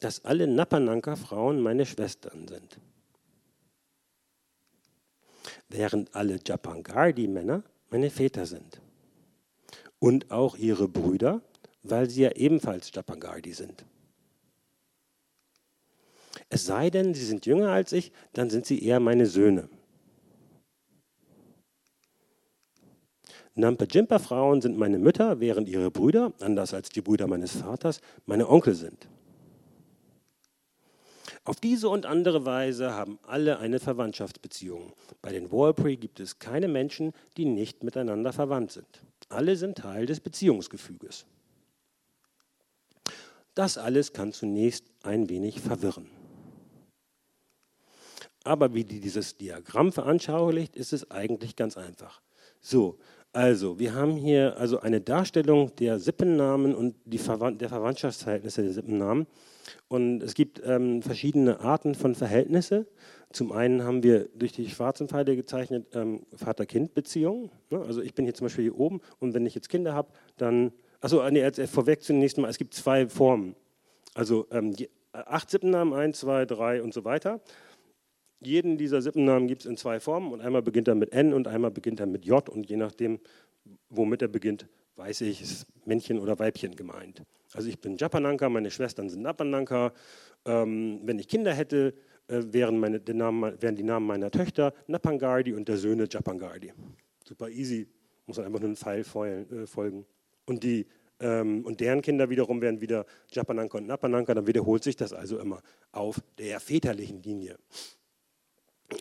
[0.00, 2.78] dass alle Napananka-Frauen meine Schwestern sind.
[5.68, 8.80] Während alle Japangardi-Männer meine Väter sind.
[9.98, 11.40] Und auch ihre Brüder,
[11.82, 13.84] weil sie ja ebenfalls Japangardi sind.
[16.52, 19.70] Es sei denn, sie sind jünger als ich, dann sind sie eher meine Söhne.
[23.54, 28.74] Nampa-Jimpa-Frauen sind meine Mütter, während ihre Brüder, anders als die Brüder meines Vaters, meine Onkel
[28.74, 29.08] sind.
[31.44, 34.92] Auf diese und andere Weise haben alle eine Verwandtschaftsbeziehung.
[35.22, 39.02] Bei den Walprey gibt es keine Menschen, die nicht miteinander verwandt sind.
[39.30, 41.24] Alle sind Teil des Beziehungsgefüges.
[43.54, 46.21] Das alles kann zunächst ein wenig verwirren.
[48.44, 52.20] Aber wie dieses Diagramm veranschaulicht, ist es eigentlich ganz einfach.
[52.60, 52.98] So,
[53.32, 59.26] also wir haben hier also eine Darstellung der Sippennamen und Verwand der Verwandtschaftsverhältnisse der Sippennamen.
[59.88, 62.86] Und es gibt ähm, verschiedene Arten von Verhältnisse.
[63.32, 67.50] Zum einen haben wir durch die schwarzen Pfeile gezeichnet ähm, Vater-Kind-Beziehungen.
[67.70, 67.80] Ne?
[67.80, 70.72] Also ich bin hier zum Beispiel hier oben und wenn ich jetzt Kinder habe, dann,
[71.00, 73.54] achso, nee, äh, vorweg zunächst mal, es gibt zwei Formen.
[74.14, 77.40] Also ähm, die, acht Sippennamen, eins, zwei, drei und so weiter.
[78.44, 81.46] Jeden dieser Sippennamen gibt es in zwei Formen und einmal beginnt er mit N und
[81.46, 83.20] einmal beginnt er mit J und je nachdem,
[83.88, 87.22] womit er beginnt, weiß ich, ist Männchen oder Weibchen gemeint.
[87.54, 89.92] Also ich bin Japananka, meine Schwestern sind Napananka.
[90.44, 91.94] Ähm, wenn ich Kinder hätte,
[92.28, 96.72] äh, wären, meine, die Namen, wären die Namen meiner Töchter Napangardi und der Söhne Japangardi.
[97.24, 97.86] Super easy,
[98.26, 100.06] muss man einfach nur einen Pfeil äh, folgen.
[100.46, 100.86] Und, die,
[101.20, 105.38] ähm, und deren Kinder wiederum wären wieder Japananka und Napananka, dann wiederholt sich das also
[105.38, 107.56] immer auf der väterlichen Linie.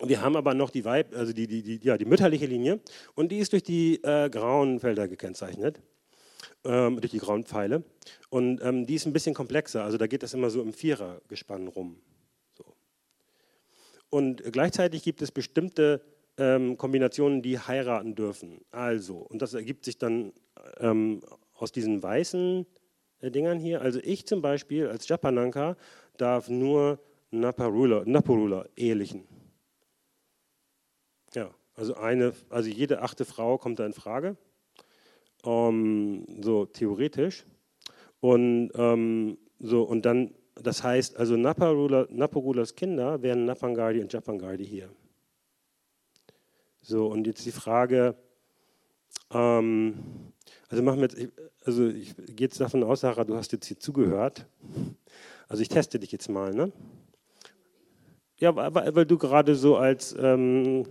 [0.03, 2.79] Wir haben aber noch die, Weib, also die, die, die, ja, die mütterliche Linie
[3.15, 5.81] und die ist durch die äh, grauen Felder gekennzeichnet,
[6.63, 7.83] ähm, durch die grauen Pfeile.
[8.29, 11.67] Und ähm, die ist ein bisschen komplexer, also da geht das immer so im Vierergespann
[11.67, 11.99] rum.
[12.57, 12.63] So.
[14.09, 16.01] Und gleichzeitig gibt es bestimmte
[16.37, 18.61] ähm, Kombinationen, die heiraten dürfen.
[18.71, 20.33] Also, und das ergibt sich dann
[20.79, 21.21] ähm,
[21.53, 22.65] aus diesen weißen
[23.21, 23.81] äh, Dingern hier.
[23.81, 25.75] Also ich zum Beispiel als Japananka
[26.17, 26.99] darf nur
[27.31, 29.23] Naparula, Naparula ehelichen.
[31.33, 34.35] Ja, also, eine, also jede achte Frau kommt da in Frage,
[35.45, 37.45] ähm, so theoretisch.
[38.19, 44.65] Und, ähm, so, und dann, das heißt, also Naparula, Naparulas Kinder wären Napangardi und Japangardi
[44.65, 44.89] hier.
[46.81, 48.15] So, und jetzt die Frage,
[49.31, 49.95] ähm,
[50.69, 51.31] also machen wir jetzt,
[51.63, 54.45] also ich gehe jetzt davon aus, Sarah, du hast jetzt hier zugehört.
[55.47, 56.71] Also ich teste dich jetzt mal, ne?
[58.37, 60.87] Ja, weil, weil du gerade so als ähm,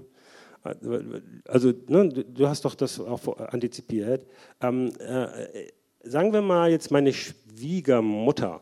[0.62, 4.26] also ne, du hast doch das auch antizipiert.
[4.60, 5.68] Ähm, äh,
[6.02, 8.60] sagen wir mal jetzt meine Schwiegermutter.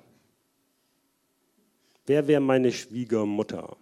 [2.06, 3.76] Wer wäre meine Schwiegermutter?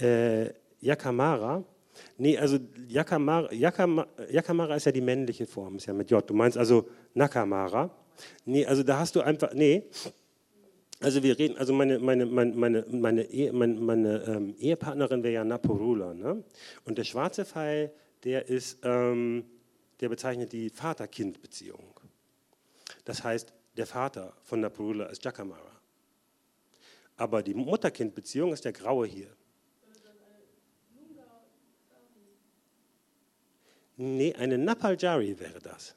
[0.00, 1.64] Äh, Yakamara.
[2.20, 6.28] Nee, also Yakamara, Yakamara, Yakamara ist ja die männliche Form, ist ja mit J.
[6.28, 7.90] Du meinst also Nakamara.
[8.44, 9.84] Nee, also da hast du einfach, nee.
[11.00, 15.34] Also wir reden, also meine, meine, meine, meine, meine, Ehe, meine, meine ähm, Ehepartnerin wäre
[15.34, 16.12] ja Naporula.
[16.12, 16.42] Ne?
[16.84, 17.92] Und der schwarze Pfeil,
[18.24, 19.44] der ist, ähm,
[20.00, 22.00] der bezeichnet die Vater-Kind-Beziehung.
[23.04, 25.70] Das heißt, der Vater von Naporula ist Jakamara.
[27.16, 29.37] Aber die Mutter-Kind-Beziehung ist der graue hier.
[34.00, 35.96] Nee, eine Napaljari wäre das.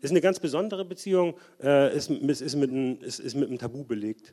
[0.00, 3.82] Ist eine ganz besondere Beziehung, äh, ist, ist, mit ein, ist, ist mit einem Tabu
[3.82, 4.32] belegt.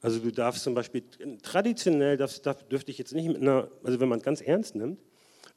[0.00, 1.02] Also du darfst zum Beispiel,
[1.42, 4.76] traditionell darfst, darf, dürfte ich jetzt nicht mit einer, also wenn man es ganz ernst
[4.76, 5.00] nimmt,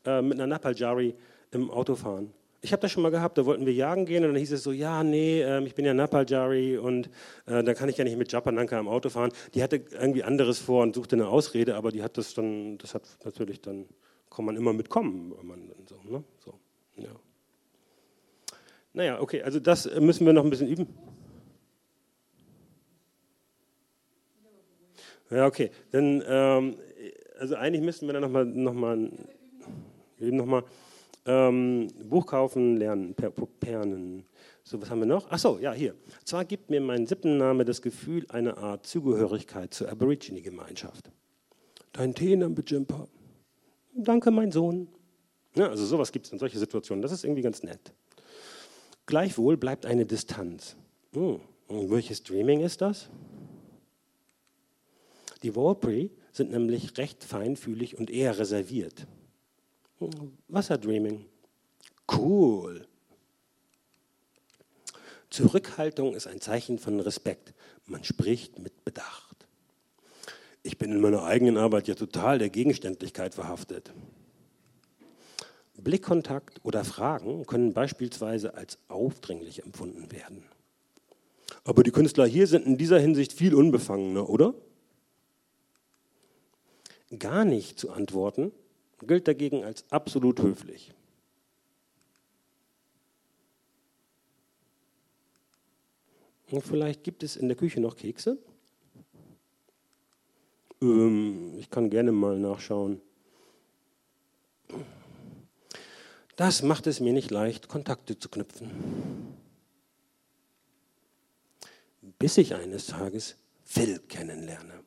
[0.06, 1.14] äh, mit einer Napaljari
[1.52, 2.34] im Auto fahren.
[2.62, 4.64] Ich habe das schon mal gehabt, da wollten wir jagen gehen und dann hieß es
[4.64, 7.12] so, ja, nee, äh, ich bin ja Napaljari und
[7.46, 9.32] äh, dann kann ich ja nicht mit Japananka im Auto fahren.
[9.54, 12.96] Die hatte irgendwie anderes vor und suchte eine Ausrede, aber die hat das dann, das
[12.96, 13.86] hat natürlich dann
[14.40, 15.34] kann man immer mitkommen.
[15.44, 16.24] Man so, ne?
[16.40, 16.54] so,
[16.96, 17.10] ja.
[18.94, 20.88] Naja, okay, also das müssen wir noch ein bisschen üben.
[25.30, 25.72] Ja, okay.
[25.92, 26.78] Dann, ähm,
[27.38, 29.12] also eigentlich müssten wir dann nochmal noch mal,
[30.20, 30.64] noch mal,
[31.26, 34.26] ähm, Buch kaufen, lernen, per, Pernen.
[34.64, 35.30] So, was haben wir noch?
[35.30, 35.96] Achso, ja, hier.
[36.24, 41.12] Zwar gibt mir mein Sippenname das Gefühl, eine Art Zugehörigkeit zur Aborigine-Gemeinschaft.
[41.92, 43.10] Dein Tee, Jimpa
[44.04, 44.88] danke, mein Sohn.
[45.56, 47.02] Ja, also sowas gibt es in solchen Situationen.
[47.02, 47.94] Das ist irgendwie ganz nett.
[49.06, 50.76] Gleichwohl bleibt eine Distanz.
[51.14, 51.40] Hm.
[51.68, 53.10] Welches Dreaming ist das?
[55.44, 59.08] Die Warpri sind nämlich recht feinfühlig und eher reserviert.
[60.00, 61.26] Hm, Wasserdreaming.
[62.12, 62.88] Cool.
[65.30, 67.54] Zurückhaltung ist ein Zeichen von Respekt.
[67.86, 69.29] Man spricht mit Bedacht
[70.64, 73.94] ich bin in meiner eigenen Arbeit ja total der Gegenständlichkeit verhaftet.
[75.78, 80.44] Blickkontakt oder Fragen können beispielsweise als aufdringlich empfunden werden.
[81.64, 84.54] Aber die Künstler hier sind in dieser Hinsicht viel unbefangener, oder?
[87.18, 88.52] Gar nicht zu antworten
[89.08, 90.94] gilt dagegen als absolut höflich.
[96.52, 98.38] Und vielleicht gibt es in der Küche noch Kekse?
[100.82, 103.02] Ähm, ich kann gerne mal nachschauen.
[106.36, 108.72] Das macht es mir nicht leicht, Kontakte zu knüpfen.
[112.18, 114.84] Bis ich eines Tages Phil kennenlerne.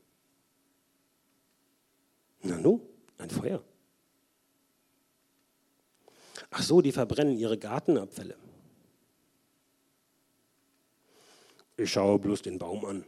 [2.43, 2.81] Na nu,
[3.19, 3.63] ein Feuer.
[6.51, 8.37] Ach so, die verbrennen ihre Gartenabfälle.
[11.77, 13.05] Ich schaue bloß den Baum an.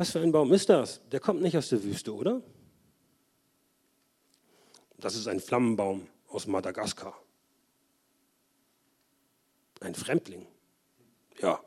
[0.00, 1.02] Was für ein Baum ist das?
[1.10, 2.40] Der kommt nicht aus der Wüste, oder?
[4.96, 7.14] Das ist ein Flammenbaum aus Madagaskar.
[9.80, 10.46] Ein Fremdling.
[11.42, 11.60] Ja.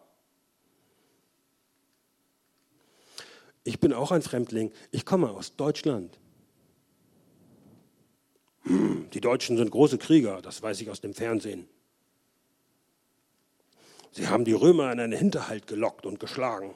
[3.64, 4.72] Ich bin auch ein Fremdling.
[4.90, 6.18] Ich komme aus Deutschland.
[8.64, 11.70] Hm, die Deutschen sind große Krieger, das weiß ich aus dem Fernsehen.
[14.12, 16.74] Sie haben die Römer in einen Hinterhalt gelockt und geschlagen.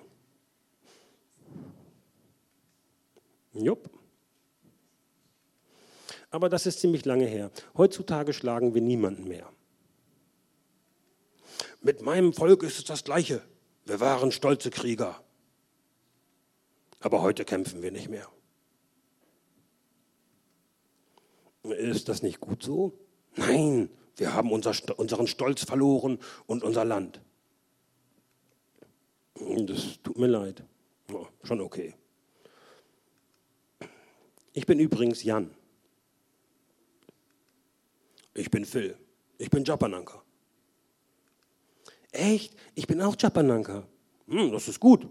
[3.64, 3.90] Jupp.
[6.30, 7.52] Aber das ist ziemlich lange her.
[7.76, 9.52] Heutzutage schlagen wir niemanden mehr.
[11.82, 13.42] Mit meinem Volk ist es das Gleiche.
[13.86, 15.24] Wir waren stolze Krieger.
[17.00, 18.28] Aber heute kämpfen wir nicht mehr.
[21.64, 22.98] Ist das nicht gut so?
[23.36, 27.22] Nein, wir haben unser, unseren Stolz verloren und unser Land.
[29.36, 30.64] Das tut mir leid.
[31.10, 31.94] Ja, schon okay.
[34.58, 35.52] Ich bin übrigens Jan.
[38.34, 38.98] Ich bin Phil.
[39.38, 40.24] Ich bin Japananka.
[42.12, 42.56] Echt?
[42.74, 43.88] Ich bin auch Japananka.
[44.28, 45.08] Hm, das ist gut.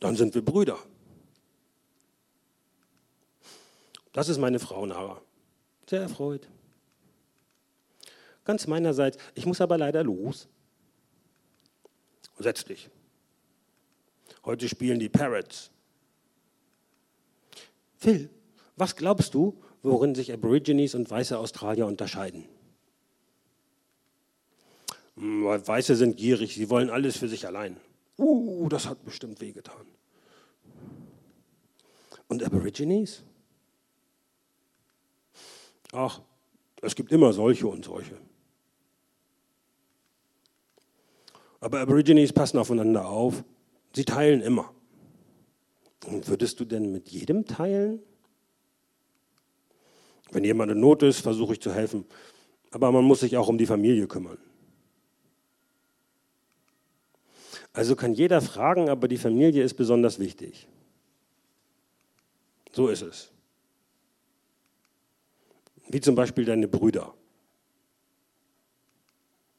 [0.00, 0.78] Dann sind wir Brüder.
[4.12, 5.22] Das ist meine Frau Nara.
[5.88, 6.46] Sehr erfreut.
[8.44, 9.16] Ganz meinerseits.
[9.34, 10.46] Ich muss aber leider los.
[12.38, 12.90] Setz dich.
[14.44, 15.70] Heute spielen die Parrots.
[17.96, 18.28] Phil,
[18.80, 22.46] was glaubst du, worin sich Aborigines und weiße Australier unterscheiden?
[25.16, 27.76] Hm, weiße sind gierig, sie wollen alles für sich allein.
[28.18, 29.86] Uh, das hat bestimmt wehgetan.
[32.28, 33.22] Und Aborigines?
[35.92, 36.20] Ach,
[36.80, 38.16] es gibt immer solche und solche.
[41.60, 43.44] Aber Aborigines passen aufeinander auf.
[43.94, 44.72] Sie teilen immer.
[46.06, 48.00] Und würdest du denn mit jedem teilen?
[50.32, 52.04] Wenn jemand in Not ist, versuche ich zu helfen.
[52.70, 54.38] Aber man muss sich auch um die Familie kümmern.
[57.72, 60.68] Also kann jeder fragen, aber die Familie ist besonders wichtig.
[62.72, 63.30] So ist es.
[65.88, 67.14] Wie zum Beispiel deine Brüder.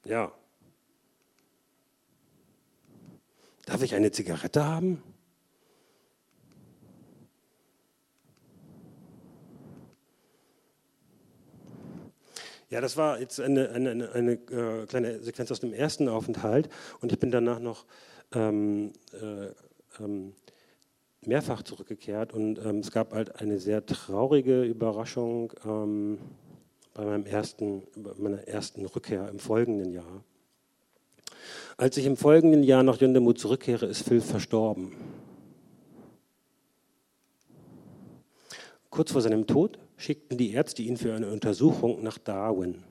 [0.05, 0.31] Ja.
[3.65, 5.03] Darf ich eine Zigarette haben?
[12.71, 16.69] Ja, das war jetzt eine, eine, eine, eine äh, kleine Sequenz aus dem ersten Aufenthalt
[17.01, 17.86] und ich bin danach noch
[18.34, 20.34] ähm, äh, ähm,
[21.25, 26.17] mehrfach zurückgekehrt und ähm, es gab halt eine sehr traurige Überraschung ähm,
[26.93, 27.84] bei, meinem ersten,
[28.17, 30.23] meiner ersten Rückkehr im folgenden Jahr.
[31.75, 34.93] Als ich im folgenden Jahr nach Jundemu zurückkehre, ist Phil verstorben.
[38.89, 42.83] Kurz vor seinem Tod schickten die Ärzte ihn für eine Untersuchung nach Darwin.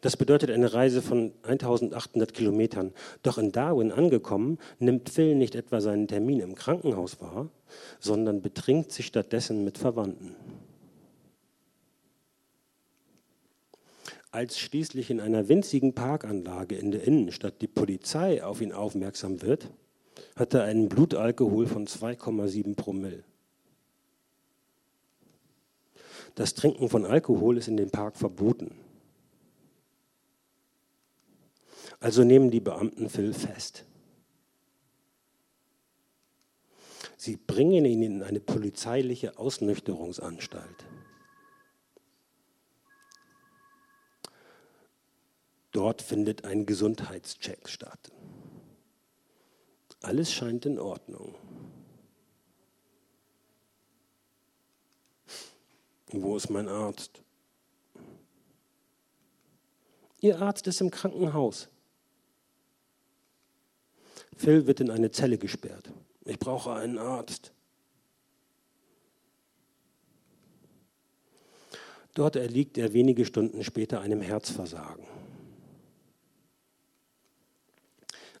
[0.00, 2.92] Das bedeutet eine Reise von 1800 Kilometern.
[3.22, 7.50] Doch in Darwin angekommen, nimmt Phil nicht etwa seinen Termin im Krankenhaus wahr,
[7.98, 10.36] sondern betrinkt sich stattdessen mit Verwandten.
[14.30, 19.70] Als schließlich in einer winzigen Parkanlage in der Innenstadt die Polizei auf ihn aufmerksam wird,
[20.36, 23.24] hat er einen Blutalkohol von 2,7 Promille.
[26.38, 28.72] Das Trinken von Alkohol ist in dem Park verboten.
[31.98, 33.84] Also nehmen die Beamten Phil fest.
[37.16, 40.86] Sie bringen ihn in eine polizeiliche Ausnüchterungsanstalt.
[45.72, 48.12] Dort findet ein Gesundheitscheck statt.
[50.02, 51.34] Alles scheint in Ordnung.
[56.12, 57.22] Wo ist mein Arzt?
[60.20, 61.68] Ihr Arzt ist im Krankenhaus.
[64.36, 65.90] Phil wird in eine Zelle gesperrt.
[66.24, 67.52] Ich brauche einen Arzt.
[72.14, 75.06] Dort erliegt er wenige Stunden später einem Herzversagen.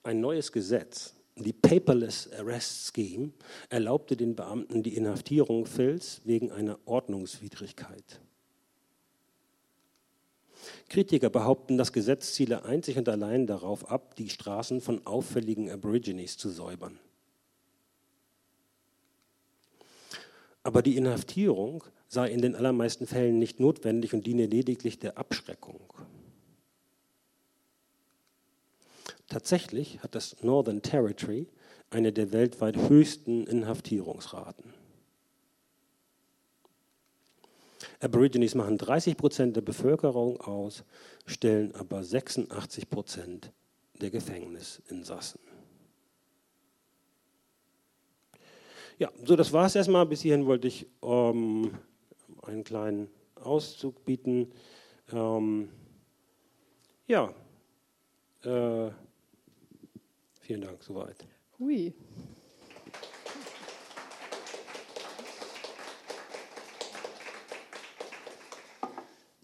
[0.02, 3.32] Ein neues Gesetz, die Paperless Arrest Scheme,
[3.68, 8.20] erlaubte den Beamten die Inhaftierung Phils wegen einer Ordnungswidrigkeit.
[10.88, 16.36] Kritiker behaupten, das Gesetz ziele einzig und allein darauf ab, die Straßen von auffälligen Aborigines
[16.36, 16.98] zu säubern.
[20.62, 25.80] Aber die Inhaftierung sei in den allermeisten Fällen nicht notwendig und diene lediglich der Abschreckung.
[29.28, 31.46] Tatsächlich hat das Northern Territory
[31.90, 34.74] eine der weltweit höchsten Inhaftierungsraten.
[38.00, 40.84] Aborigines machen 30 Prozent der Bevölkerung aus,
[41.26, 43.52] stellen aber 86 Prozent
[44.00, 45.40] der Gefängnisinsassen.
[48.98, 50.06] Ja, so das war es erstmal.
[50.06, 51.72] Bis hierhin wollte ich ähm,
[52.42, 54.52] einen kleinen Auszug bieten.
[55.12, 55.68] Ähm,
[57.06, 57.32] ja,
[58.44, 58.90] äh,
[60.48, 61.26] vielen Dank, soweit.
[61.58, 61.92] Hui.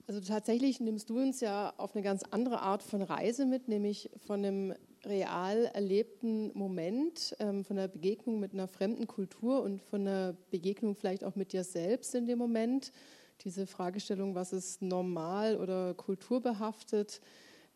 [0.07, 4.09] Also tatsächlich nimmst du uns ja auf eine ganz andere Art von Reise mit, nämlich
[4.27, 10.07] von einem real erlebten Moment, ähm, von der Begegnung mit einer fremden Kultur und von
[10.07, 12.93] der Begegnung vielleicht auch mit dir selbst in dem Moment.
[13.43, 17.21] Diese Fragestellung, was ist normal oder kulturbehaftet,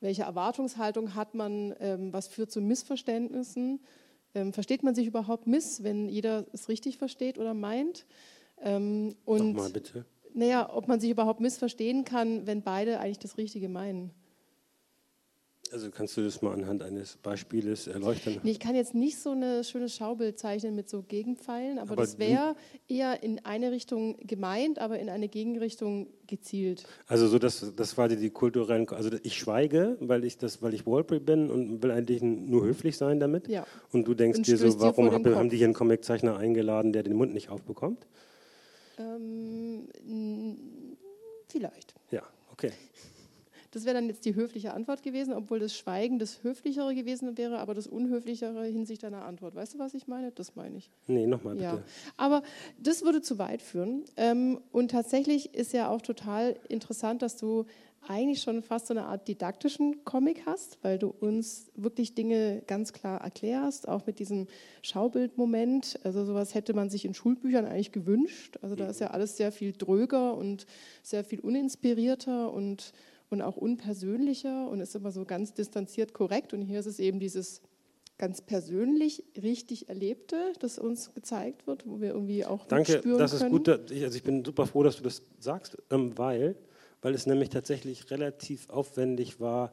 [0.01, 3.81] welche Erwartungshaltung hat man, ähm, was führt zu Missverständnissen,
[4.35, 8.07] ähm, versteht man sich überhaupt miss, wenn jeder es richtig versteht oder meint?
[8.61, 13.69] und Nochmal bitte naja, ob man sich überhaupt missverstehen kann, wenn beide eigentlich das Richtige
[13.69, 14.11] meinen.
[15.73, 18.41] Also kannst du das mal anhand eines Beispieles erleuchten?
[18.43, 22.03] Nee, ich kann jetzt nicht so ein schönes Schaubild zeichnen mit so Gegenpfeilen, aber, aber
[22.03, 22.57] das wäre
[22.89, 26.85] eher in eine Richtung gemeint, aber in eine Gegenrichtung gezielt.
[27.07, 30.75] Also so das, das war die, die kulturellen, also ich schweige, weil ich das, weil
[30.75, 33.49] ich Walbury bin und will eigentlich nur höflich sein damit.
[33.49, 33.67] Ja.
[33.93, 37.03] Und du denkst und dir so, warum hab, haben die hier einen Comiczeichner eingeladen, der
[37.03, 38.07] den Mund nicht aufbekommt?
[38.99, 39.89] Ähm,
[41.49, 41.95] vielleicht.
[42.11, 42.73] Ja, okay.
[43.71, 47.59] Das wäre dann jetzt die höfliche Antwort gewesen, obwohl das Schweigen das Höflichere gewesen wäre,
[47.59, 49.55] aber das Unhöflichere hinsichtlich deiner Antwort.
[49.55, 50.33] Weißt du, was ich meine?
[50.33, 50.91] Das meine ich.
[51.07, 51.65] Nee, nochmal bitte.
[51.65, 51.83] Ja.
[52.17, 52.43] Aber
[52.79, 54.05] das würde zu weit führen.
[54.17, 57.67] Ähm, und tatsächlich ist ja auch total interessant, dass du
[58.07, 62.93] eigentlich schon fast so eine Art didaktischen Comic hast, weil du uns wirklich Dinge ganz
[62.93, 64.47] klar erklärst, auch mit diesem
[64.83, 66.01] Schaubildmoment.
[66.05, 68.59] Also sowas hätte man sich in Schulbüchern eigentlich gewünscht.
[68.63, 70.67] Also da ist ja alles sehr viel dröger und
[71.03, 72.93] sehr viel uninspirierter und,
[73.31, 76.55] und auch unpersönlicher und ist immer so ganz distanziert korrekt.
[76.55, 77.63] Und hier ist es eben dieses
[78.17, 83.49] ganz persönlich richtig Erlebte, das uns gezeigt wird, wo wir irgendwie auch Danke, das ist
[83.49, 83.69] gut.
[83.69, 86.57] Also ich bin super froh, dass du das sagst, ähm, weil
[87.03, 89.73] weil es nämlich tatsächlich relativ aufwendig war,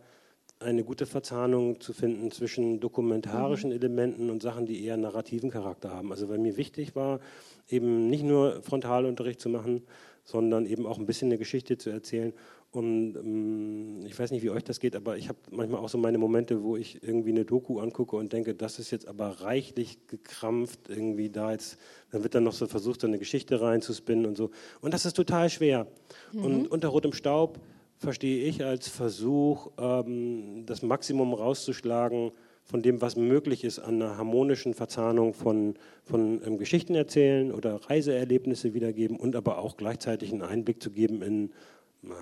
[0.59, 3.75] eine gute Verzahnung zu finden zwischen dokumentarischen mhm.
[3.75, 6.11] Elementen und Sachen, die eher narrativen Charakter haben.
[6.11, 7.19] Also weil mir wichtig war,
[7.67, 9.83] eben nicht nur Frontalunterricht zu machen,
[10.23, 12.33] sondern eben auch ein bisschen eine Geschichte zu erzählen
[12.75, 15.97] und ähm, ich weiß nicht, wie euch das geht, aber ich habe manchmal auch so
[15.97, 20.07] meine Momente, wo ich irgendwie eine Doku angucke und denke, das ist jetzt aber reichlich
[20.07, 21.77] gekrampft, irgendwie da jetzt,
[22.11, 24.51] dann wird dann noch so versucht, so eine Geschichte reinzuspinnen und so.
[24.81, 25.87] Und das ist total schwer.
[26.33, 26.43] Mhm.
[26.43, 27.59] Und unter rotem Staub
[27.97, 32.31] verstehe ich als Versuch, ähm, das Maximum rauszuschlagen
[32.65, 37.75] von dem, was möglich ist an einer harmonischen Verzahnung von, von ähm, Geschichten erzählen oder
[37.89, 41.51] Reiseerlebnisse wiedergeben und aber auch gleichzeitig einen Einblick zu geben in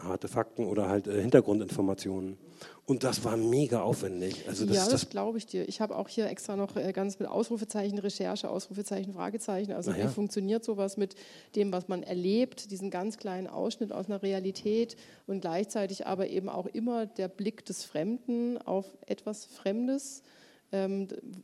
[0.03, 2.37] harte Fakten oder halt äh, Hintergrundinformationen.
[2.85, 4.45] Und das war mega aufwendig.
[4.47, 5.67] Also das, ja, das, das glaube ich dir.
[5.69, 9.71] Ich habe auch hier extra noch äh, ganz mit Ausrufezeichen Recherche, Ausrufezeichen, Fragezeichen.
[9.71, 10.03] Also ja.
[10.03, 11.15] wie funktioniert sowas mit
[11.55, 16.49] dem, was man erlebt, diesen ganz kleinen Ausschnitt aus einer Realität und gleichzeitig aber eben
[16.49, 20.23] auch immer der Blick des Fremden auf etwas Fremdes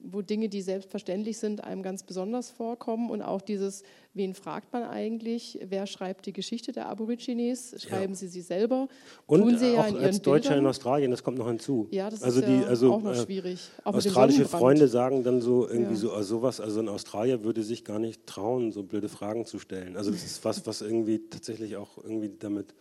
[0.02, 3.12] wo Dinge, die selbstverständlich sind, einem ganz besonders vorkommen.
[3.12, 5.60] Und auch dieses, wen fragt man eigentlich?
[5.64, 7.76] Wer schreibt die Geschichte der Aborigines?
[7.80, 8.20] Schreiben ja.
[8.20, 8.88] sie sie selber?
[9.28, 10.66] Und Tun sie auch ja als Deutscher Bildern.
[10.66, 11.88] in Australien, das kommt noch hinzu.
[11.92, 13.70] Ja, das also ist ja also, auch noch äh, schwierig.
[13.84, 16.00] Auch australische Freunde sagen dann so irgendwie ja.
[16.00, 19.60] so also sowas, also ein Australier würde sich gar nicht trauen, so blöde Fragen zu
[19.60, 19.96] stellen.
[19.96, 22.74] Also das ist was, was irgendwie tatsächlich auch irgendwie damit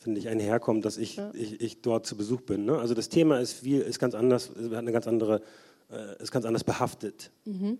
[0.00, 1.30] finde ich, einherkommt, dass ich, ja.
[1.34, 2.64] ich, ich, dort zu Besuch bin.
[2.64, 2.78] Ne?
[2.78, 5.42] Also das Thema ist viel, ist ganz anders, hat eine ganz andere,
[5.92, 7.30] äh, ist ganz anders behaftet.
[7.44, 7.52] Mhm.
[7.52, 7.78] Mhm.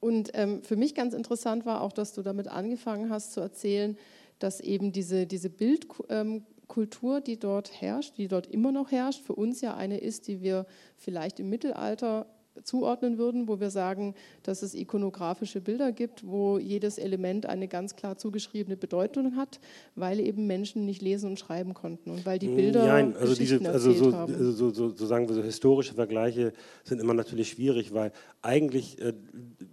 [0.00, 3.96] Und ähm, für mich ganz interessant war auch, dass du damit angefangen hast zu erzählen,
[4.38, 9.34] dass eben diese, diese Bildkultur, ähm, die dort herrscht, die dort immer noch herrscht, für
[9.34, 10.66] uns ja eine ist, die wir
[10.96, 12.26] vielleicht im Mittelalter
[12.62, 17.96] zuordnen würden, wo wir sagen, dass es ikonografische Bilder gibt, wo jedes Element eine ganz
[17.96, 19.60] klar zugeschriebene Bedeutung hat,
[19.94, 23.34] weil eben Menschen nicht lesen und schreiben konnten und weil die mm, Bilder Nein, also
[23.34, 24.52] diese, also so, haben.
[24.52, 26.52] So, so, so, sagen wir so historische Vergleiche
[26.84, 29.14] sind immer natürlich schwierig, weil eigentlich äh,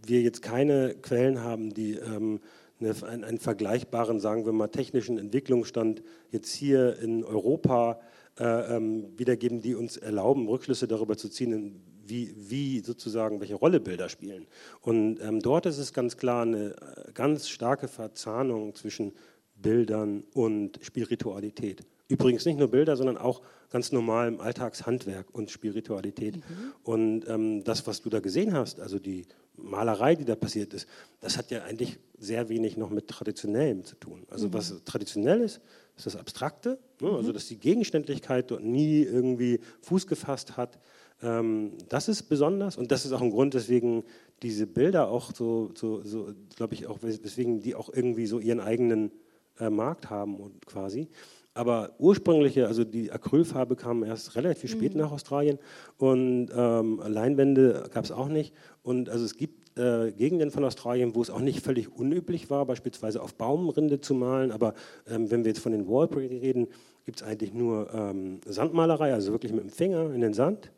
[0.05, 2.39] wir jetzt keine Quellen haben, die ähm,
[2.79, 6.01] eine, einen, einen, vergleichbaren, sagen wir mal, technischen Entwicklungsstand
[6.31, 7.99] jetzt hier in Europa
[8.39, 11.81] äh, ähm, wiedergeben, die uns erlauben, Rückschlüsse darüber zu ziehen,
[12.11, 14.45] wie, wie sozusagen welche Rolle Bilder spielen.
[14.81, 19.13] Und ähm, dort ist es ganz klar eine äh, ganz starke Verzahnung zwischen
[19.55, 21.83] Bildern und Spiritualität.
[22.09, 26.35] Übrigens nicht nur Bilder, sondern auch ganz normalem Alltagshandwerk und Spiritualität.
[26.35, 26.41] Mhm.
[26.83, 30.87] Und ähm, das, was du da gesehen hast, also die Malerei, die da passiert ist,
[31.21, 34.25] das hat ja eigentlich sehr wenig noch mit Traditionellem zu tun.
[34.29, 34.53] Also mhm.
[34.53, 35.61] was traditionell ist,
[35.95, 37.11] ist das Abstrakte, ne?
[37.11, 37.33] also mhm.
[37.33, 40.79] dass die Gegenständlichkeit dort nie irgendwie Fuß gefasst hat.
[41.23, 44.03] Ähm, das ist besonders und das ist auch ein Grund, weswegen
[44.41, 48.59] diese Bilder auch so, so, so glaube ich, auch weswegen die auch irgendwie so ihren
[48.59, 49.11] eigenen
[49.59, 51.09] äh, Markt haben und quasi.
[51.53, 55.01] Aber ursprüngliche, also die Acrylfarbe kam erst relativ spät mhm.
[55.01, 55.59] nach Australien
[55.97, 58.53] und ähm, Leinwände gab es auch nicht.
[58.83, 62.65] Und also es gibt äh, Gegenden von Australien, wo es auch nicht völlig unüblich war,
[62.65, 64.51] beispielsweise auf Baumrinde zu malen.
[64.51, 64.73] Aber
[65.09, 66.67] ähm, wenn wir jetzt von den Wallprint reden,
[67.03, 70.71] gibt es eigentlich nur ähm, Sandmalerei, also wirklich mit dem Finger in den Sand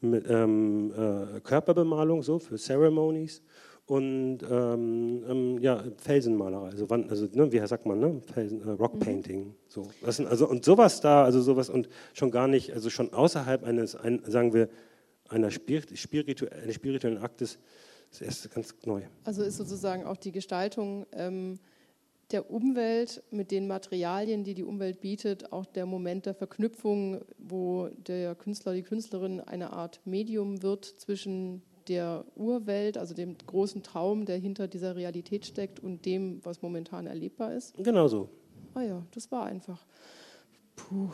[0.00, 3.42] mit ähm, äh, Körperbemalung so für Ceremonies
[3.86, 8.20] und ähm, ähm, ja, Felsenmalerei, also, Wand, also ne, wie sagt man, ne?
[8.32, 9.46] Felsen, äh, Rockpainting.
[9.46, 9.54] Mhm.
[9.66, 9.88] So.
[10.02, 13.64] Das sind also, und sowas da, also sowas und schon gar nicht, also schon außerhalb
[13.64, 14.68] eines, ein, sagen wir,
[15.28, 17.58] einer spiritu eines spirituellen Aktes,
[18.10, 19.02] das erste ganz neu.
[19.24, 21.58] Also ist sozusagen auch die Gestaltung ähm,
[22.30, 27.88] der Umwelt mit den Materialien, die die Umwelt bietet, auch der Moment der Verknüpfung, wo
[27.88, 34.26] der Künstler, die Künstlerin eine Art Medium wird zwischen der Urwelt, also dem großen Traum,
[34.26, 37.74] der hinter dieser Realität steckt und dem, was momentan erlebbar ist.
[37.78, 38.28] Genau so.
[38.74, 39.86] Ah ja, das war einfach.
[40.76, 41.08] Puh.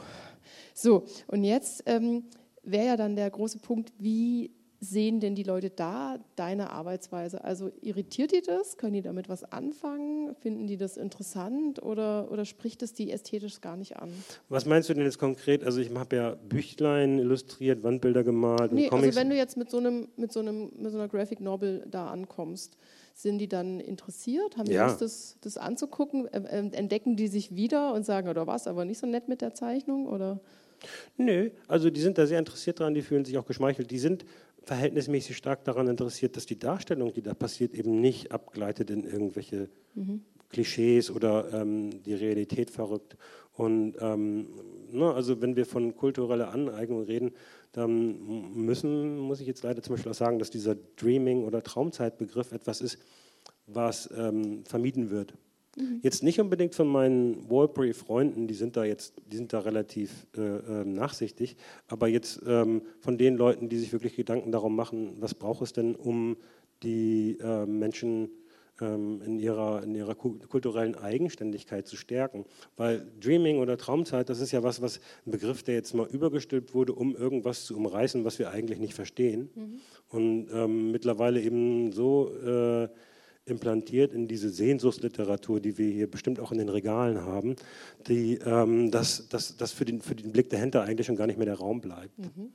[0.75, 2.25] So, und jetzt ähm,
[2.65, 4.51] wäre ja dann der große Punkt, wie
[4.85, 7.43] sehen denn die Leute da deine Arbeitsweise?
[7.43, 8.77] Also irritiert die das?
[8.77, 10.35] Können die damit was anfangen?
[10.37, 14.11] Finden die das interessant oder, oder spricht es die ästhetisch gar nicht an?
[14.49, 15.65] Was meinst du denn jetzt konkret?
[15.65, 19.71] Also ich habe ja Büchlein illustriert, Wandbilder gemalt nee, und Also wenn du jetzt mit
[19.71, 22.77] so, einem, mit, so einem, mit so einer Graphic Novel da ankommst,
[23.15, 24.57] sind die dann interessiert?
[24.57, 24.87] Haben die ja.
[24.87, 26.27] Lust, das, das anzugucken?
[26.27, 30.07] Entdecken die sich wieder und sagen, oder was, aber nicht so nett mit der Zeichnung?
[30.07, 30.41] Oder?
[31.17, 33.91] Nö, also die sind da sehr interessiert dran, die fühlen sich auch geschmeichelt.
[33.91, 34.25] Die sind
[34.65, 39.69] verhältnismäßig stark daran interessiert, dass die Darstellung, die da passiert, eben nicht abgleitet in irgendwelche
[39.95, 40.23] mhm.
[40.51, 43.17] Klischees oder ähm, die Realität verrückt.
[43.53, 44.49] Und ähm,
[44.91, 47.33] ne, also wenn wir von kultureller Aneignung reden,
[47.73, 52.53] dann müssen, muss ich jetzt leider zum Beispiel auch sagen, dass dieser Dreaming- oder Traumzeitbegriff
[52.53, 52.99] etwas ist,
[53.67, 55.35] was ähm, vermieden wird.
[55.77, 56.01] Mhm.
[56.03, 60.41] Jetzt nicht unbedingt von meinen Warbury-Freunden, die sind da jetzt, die sind da relativ äh,
[60.41, 61.57] äh, nachsichtig,
[61.89, 65.73] aber jetzt ähm, von den Leuten, die sich wirklich Gedanken darum machen, was braucht es
[65.73, 66.37] denn, um
[66.83, 68.31] die äh, Menschen
[68.81, 72.45] ähm, in, ihrer, in ihrer kulturellen Eigenständigkeit zu stärken.
[72.77, 76.75] Weil Dreaming oder Traumzeit, das ist ja was, was ein Begriff, der jetzt mal übergestülpt
[76.75, 79.51] wurde, um irgendwas zu umreißen, was wir eigentlich nicht verstehen.
[79.55, 79.81] Mhm.
[80.09, 82.89] Und ähm, mittlerweile eben so äh,
[83.47, 87.57] implantiert in diese Sehnsuchtsliteratur, die wir hier bestimmt auch in den Regalen haben,
[88.09, 91.37] die, ähm, dass, dass, dass für, den, für den Blick dahinter eigentlich schon gar nicht
[91.37, 92.19] mehr der Raum bleibt.
[92.19, 92.53] Mhm.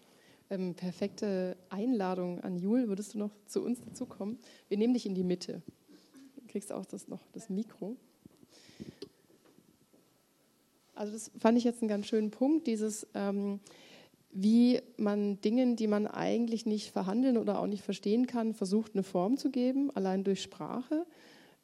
[0.49, 2.87] Ähm, perfekte Einladung an Jul.
[2.87, 4.39] Würdest du noch zu uns dazukommen?
[4.67, 5.61] Wir nehmen dich in die Mitte.
[6.35, 7.95] Du kriegst auch das noch das Mikro.
[10.95, 13.59] Also das fand ich jetzt einen ganz schönen Punkt, dieses ähm,
[14.31, 19.03] wie man Dingen, die man eigentlich nicht verhandeln oder auch nicht verstehen kann, versucht, eine
[19.03, 21.05] Form zu geben, allein durch Sprache.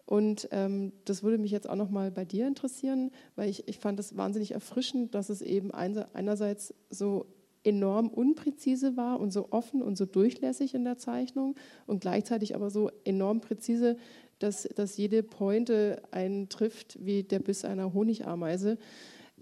[0.05, 3.79] Und ähm, das würde mich jetzt auch noch mal bei dir interessieren, weil ich, ich
[3.79, 7.25] fand es wahnsinnig erfrischend, dass es eben einerseits so
[7.63, 11.55] enorm unpräzise war und so offen und so durchlässig in der Zeichnung
[11.87, 13.97] und gleichzeitig aber so enorm präzise,
[14.37, 18.77] dass, dass jede Pointe einen trifft wie der Biss einer Honigameise.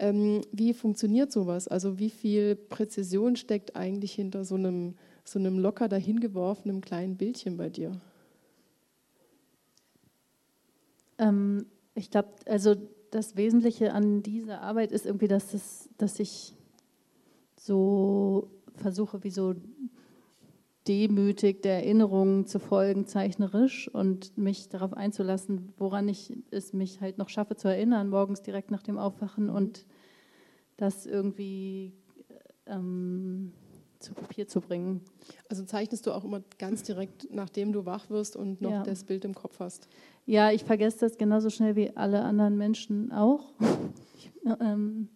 [0.03, 1.69] Ähm, wie funktioniert sowas?
[1.69, 7.55] Also wie viel Präzision steckt eigentlich hinter so einem, so einem locker dahingeworfenen kleinen Bildchen
[7.55, 8.01] bei dir?
[11.17, 12.75] Ähm, ich glaube, also
[13.11, 16.53] das Wesentliche an dieser Arbeit ist irgendwie, dass, es, dass ich
[17.55, 19.55] so versuche, wie so
[20.85, 27.17] demütig der Erinnerungen zu folgen, zeichnerisch und mich darauf einzulassen, woran ich es mich halt
[27.17, 29.85] noch schaffe zu erinnern, morgens direkt nach dem Aufwachen und
[30.77, 31.93] das irgendwie
[32.65, 33.51] ähm,
[33.99, 35.01] zu Papier zu bringen.
[35.49, 38.83] Also zeichnest du auch immer ganz direkt, nachdem du wach wirst und noch ja.
[38.83, 39.87] das Bild im Kopf hast?
[40.25, 43.53] Ja, ich vergesse das genauso schnell wie alle anderen Menschen auch.
[44.59, 45.09] ähm,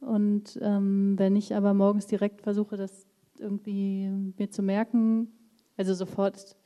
[0.00, 3.06] und ähm, wenn ich aber morgens direkt versuche, das
[3.38, 5.32] irgendwie mir zu merken,
[5.76, 6.56] also sofort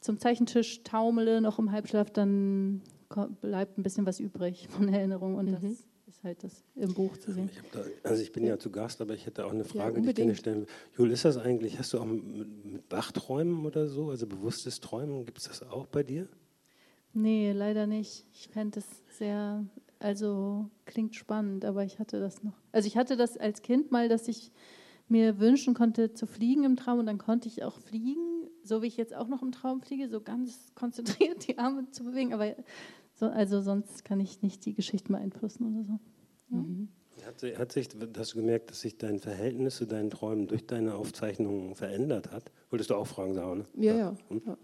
[0.00, 2.82] zum Zeichentisch taumele, noch im Halbschlaf, dann
[3.40, 5.52] bleibt ein bisschen was übrig von Erinnerung und mhm.
[5.52, 7.50] das ist halt das im Buch zu sehen.
[7.52, 8.58] Ich da, also ich bin ja.
[8.58, 10.66] zu Gast, aber ich hätte auch eine Frage, ja, die ich gerne stellen will.
[10.96, 12.24] Jul, ist das eigentlich, hast du auch mit,
[12.64, 16.26] mit Wachträumen oder so, also bewusstes Träumen, gibt es das auch bei dir?
[17.12, 18.26] Nee, leider nicht.
[18.32, 18.86] Ich fände es
[19.18, 19.64] sehr,
[19.98, 22.54] also klingt spannend, aber ich hatte das noch.
[22.72, 24.50] Also ich hatte das als Kind mal, dass ich
[25.08, 28.86] mir wünschen konnte zu fliegen im Traum und dann konnte ich auch fliegen, so wie
[28.86, 32.54] ich jetzt auch noch im Traum fliege, so ganz konzentriert die Arme zu bewegen, aber
[33.18, 35.98] so, also sonst kann ich nicht die Geschichte beeinflussen oder so.
[36.50, 36.62] Ja.
[36.62, 36.88] Mhm.
[37.26, 40.94] Hat, hat, sich, hast du gemerkt, dass sich dein Verhältnis zu deinen Träumen durch deine
[40.94, 42.52] Aufzeichnungen verändert hat?
[42.70, 43.56] Wolltest du auch fragen, Sarah?
[43.56, 43.64] Ne?
[43.76, 44.16] Ja, ja.
[44.28, 44.42] Hm?
[44.46, 44.56] ja.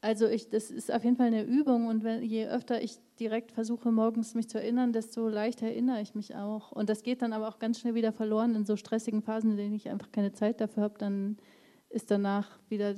[0.00, 3.52] Also ich, das ist auf jeden Fall eine Übung und wenn, je öfter ich direkt
[3.52, 6.72] versuche, morgens mich zu erinnern, desto leichter erinnere ich mich auch.
[6.72, 9.56] Und das geht dann aber auch ganz schnell wieder verloren in so stressigen Phasen, in
[9.56, 10.98] denen ich einfach keine Zeit dafür habe.
[10.98, 11.36] Dann
[11.88, 12.96] ist danach wieder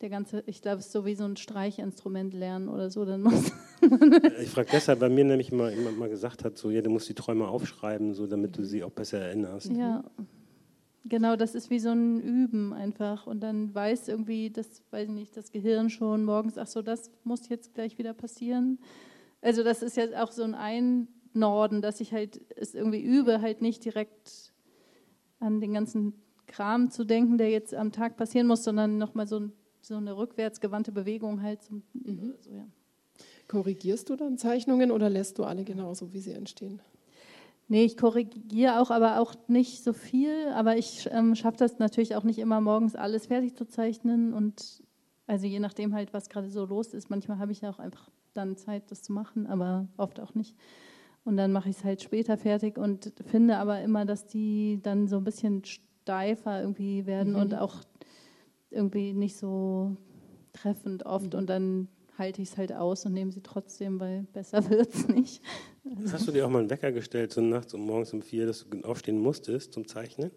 [0.00, 3.04] der ganze, ich glaube, es ist so wie so ein Streichinstrument lernen oder so.
[3.04, 3.52] Dann muss
[4.40, 7.08] ich frage deshalb, weil mir nämlich mal jemand mal gesagt hat, so ja, du musst
[7.08, 9.72] die Träume aufschreiben, so damit du sie auch besser erinnerst.
[9.72, 10.04] Ja.
[11.04, 13.26] Genau, das ist wie so ein Üben einfach.
[13.26, 17.10] Und dann weiß irgendwie, das weiß ich nicht, das Gehirn schon morgens, ach so, das
[17.24, 18.78] muss jetzt gleich wieder passieren.
[19.40, 23.62] Also das ist ja auch so ein Einnorden, dass ich halt es irgendwie übe, halt
[23.62, 24.52] nicht direkt
[25.40, 26.14] an den ganzen
[26.46, 29.48] Kram zu denken, der jetzt am Tag passieren muss, sondern nochmal so,
[29.88, 31.62] so eine rückwärtsgewandte Bewegung halt.
[31.62, 32.34] Zum, mhm.
[32.40, 32.66] so, ja.
[33.48, 36.80] Korrigierst du dann Zeichnungen oder lässt du alle genauso, wie sie entstehen?
[37.66, 40.48] Nee, ich korrigiere auch, aber auch nicht so viel.
[40.54, 44.32] Aber ich ähm, schaffe das natürlich auch nicht immer morgens alles fertig zu zeichnen.
[44.32, 44.82] Und
[45.26, 47.10] also je nachdem halt, was gerade so los ist.
[47.10, 50.54] Manchmal habe ich ja auch einfach dann Zeit, das zu machen, aber oft auch nicht.
[51.24, 55.08] Und dann mache ich es halt später fertig und finde aber immer, dass die dann
[55.08, 57.40] so ein bisschen steifer irgendwie werden mhm.
[57.40, 57.82] und auch
[58.70, 59.96] irgendwie nicht so
[60.52, 61.32] treffend oft.
[61.32, 61.38] Mhm.
[61.38, 65.08] Und dann halte ich es halt aus und nehme sie trotzdem, weil besser wird es
[65.08, 65.42] nicht.
[65.84, 66.12] Also.
[66.12, 68.66] Hast du dir auch mal einen Wecker gestellt, so nachts und morgens um vier, dass
[68.68, 70.30] du aufstehen musstest zum Zeichnen?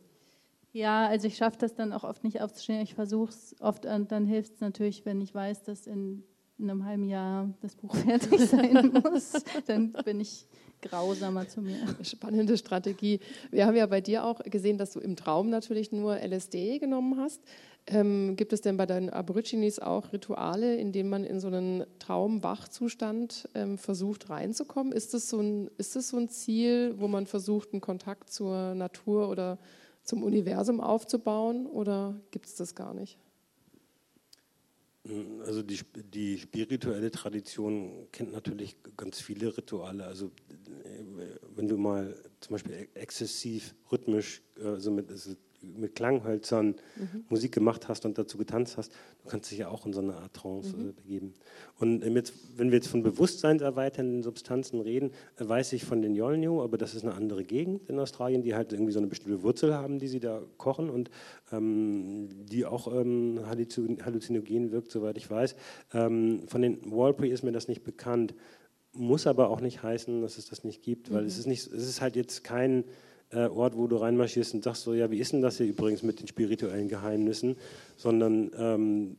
[0.73, 2.81] Ja, also ich schaffe das dann auch oft nicht aufzustehen.
[2.81, 6.23] Ich versuche es oft und dann hilft es natürlich, wenn ich weiß, dass in,
[6.57, 9.33] in einem halben Jahr das Buch fertig sein muss.
[9.65, 10.47] dann bin ich
[10.81, 11.77] grausamer zu mir.
[12.03, 13.19] Spannende Strategie.
[13.51, 17.19] Wir haben ja bei dir auch gesehen, dass du im Traum natürlich nur LSD genommen
[17.19, 17.41] hast.
[17.87, 21.83] Ähm, gibt es denn bei deinen Aborigines auch Rituale, in denen man in so einen
[21.99, 24.93] Traumwachzustand ähm, versucht reinzukommen?
[24.93, 28.75] Ist das, so ein, ist das so ein Ziel, wo man versucht, einen Kontakt zur
[28.75, 29.57] Natur oder
[30.03, 33.17] zum Universum aufzubauen oder gibt es das gar nicht?
[35.45, 40.05] Also die, die spirituelle Tradition kennt natürlich ganz viele Rituale.
[40.05, 47.25] Also äh, wenn du mal zum Beispiel exzessiv rhythmisch, also mit, also mit Klanghölzern mhm.
[47.29, 48.91] Musik gemacht hast und dazu getanzt hast,
[49.23, 50.89] du kannst dich ja auch in so eine Art Trance mhm.
[50.89, 51.33] äh, begeben.
[51.79, 56.15] Und ähm, jetzt, wenn wir jetzt von bewusstseinserweiternden Substanzen reden, äh, weiß ich von den
[56.15, 59.43] Yolnyu, aber das ist eine andere Gegend in Australien, die halt irgendwie so eine bestimmte
[59.43, 61.09] Wurzel haben, die sie da kochen und
[61.51, 65.55] ähm, die auch ähm, halluzinogen wirkt, soweit ich weiß.
[65.93, 68.33] Ähm, von den Walpry ist mir das nicht bekannt,
[68.93, 71.27] muss aber auch nicht heißen, dass es das nicht gibt, weil mhm.
[71.27, 72.83] es ist nicht, es ist halt jetzt kein
[73.37, 76.19] Ort, wo du reinmarschierst und sagst so, ja, wie ist denn das hier übrigens mit
[76.19, 77.55] den spirituellen Geheimnissen,
[77.97, 79.17] sondern ähm,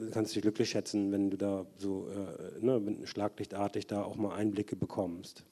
[0.00, 4.34] du kannst dich glücklich schätzen, wenn du da so äh, ne, schlaglichtartig da auch mal
[4.34, 5.44] Einblicke bekommst.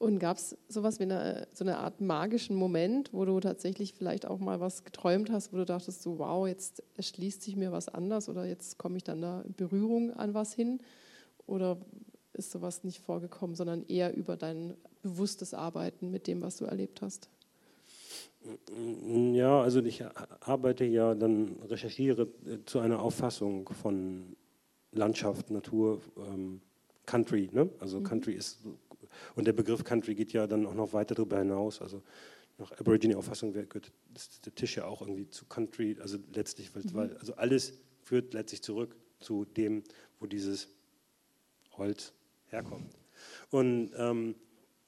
[0.00, 4.26] Und gab es sowas wie eine, so eine Art magischen Moment, wo du tatsächlich vielleicht
[4.26, 7.88] auch mal was geträumt hast, wo du dachtest, so wow, jetzt erschließt sich mir was
[7.88, 10.80] anders oder jetzt komme ich dann da in Berührung an was hin?
[11.46, 11.76] Oder
[12.32, 17.02] ist sowas nicht vorgekommen, sondern eher über dein bewusstes Arbeiten mit dem, was du erlebt
[17.02, 17.28] hast?
[19.32, 20.02] Ja, also ich
[20.40, 24.36] arbeite ja dann, recherchiere äh, zu einer Auffassung von
[24.92, 26.60] Landschaft, Natur, ähm,
[27.04, 27.50] Country.
[27.52, 27.68] Ne?
[27.80, 28.04] Also mhm.
[28.04, 28.60] Country ist,
[29.34, 31.82] und der Begriff Country geht ja dann auch noch weiter darüber hinaus.
[31.82, 32.02] Also
[32.58, 33.92] nach Aborigine-Auffassung gehört
[34.44, 36.94] der Tisch ja auch irgendwie zu Country, also letztlich, mhm.
[36.94, 39.82] weil, also alles führt letztlich zurück zu dem,
[40.18, 40.68] wo dieses
[41.76, 42.12] Holz
[42.46, 42.96] herkommt.
[43.50, 44.34] Und ähm,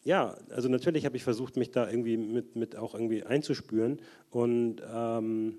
[0.05, 4.01] ja, also natürlich habe ich versucht, mich da irgendwie mit, mit auch irgendwie einzuspüren.
[4.31, 5.59] Und ähm,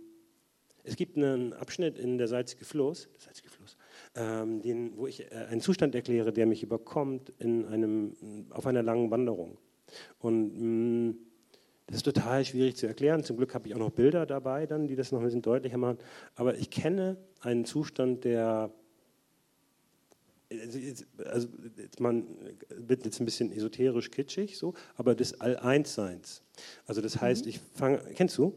[0.83, 3.77] es gibt einen Abschnitt in der Salzige der Salzige Fluss
[4.15, 8.15] ähm, den, wo ich äh, einen Zustand erkläre, der mich überkommt in einem,
[8.51, 9.57] auf einer langen Wanderung.
[10.19, 11.17] Und mh, mm,
[11.87, 13.23] Das ist total schwierig zu erklären.
[13.23, 15.77] Zum Glück habe ich auch noch Bilder dabei, dann, die das noch ein bisschen deutlicher
[15.77, 15.97] machen.
[16.35, 18.71] Aber ich kenne einen Zustand, der
[21.25, 21.47] also
[21.77, 22.25] jetzt man
[22.69, 26.41] wird jetzt ein bisschen esoterisch kitschig so, aber des All-Eins-Seins.
[26.85, 27.49] Also das heißt, mhm.
[27.49, 28.53] ich fange, kennst du?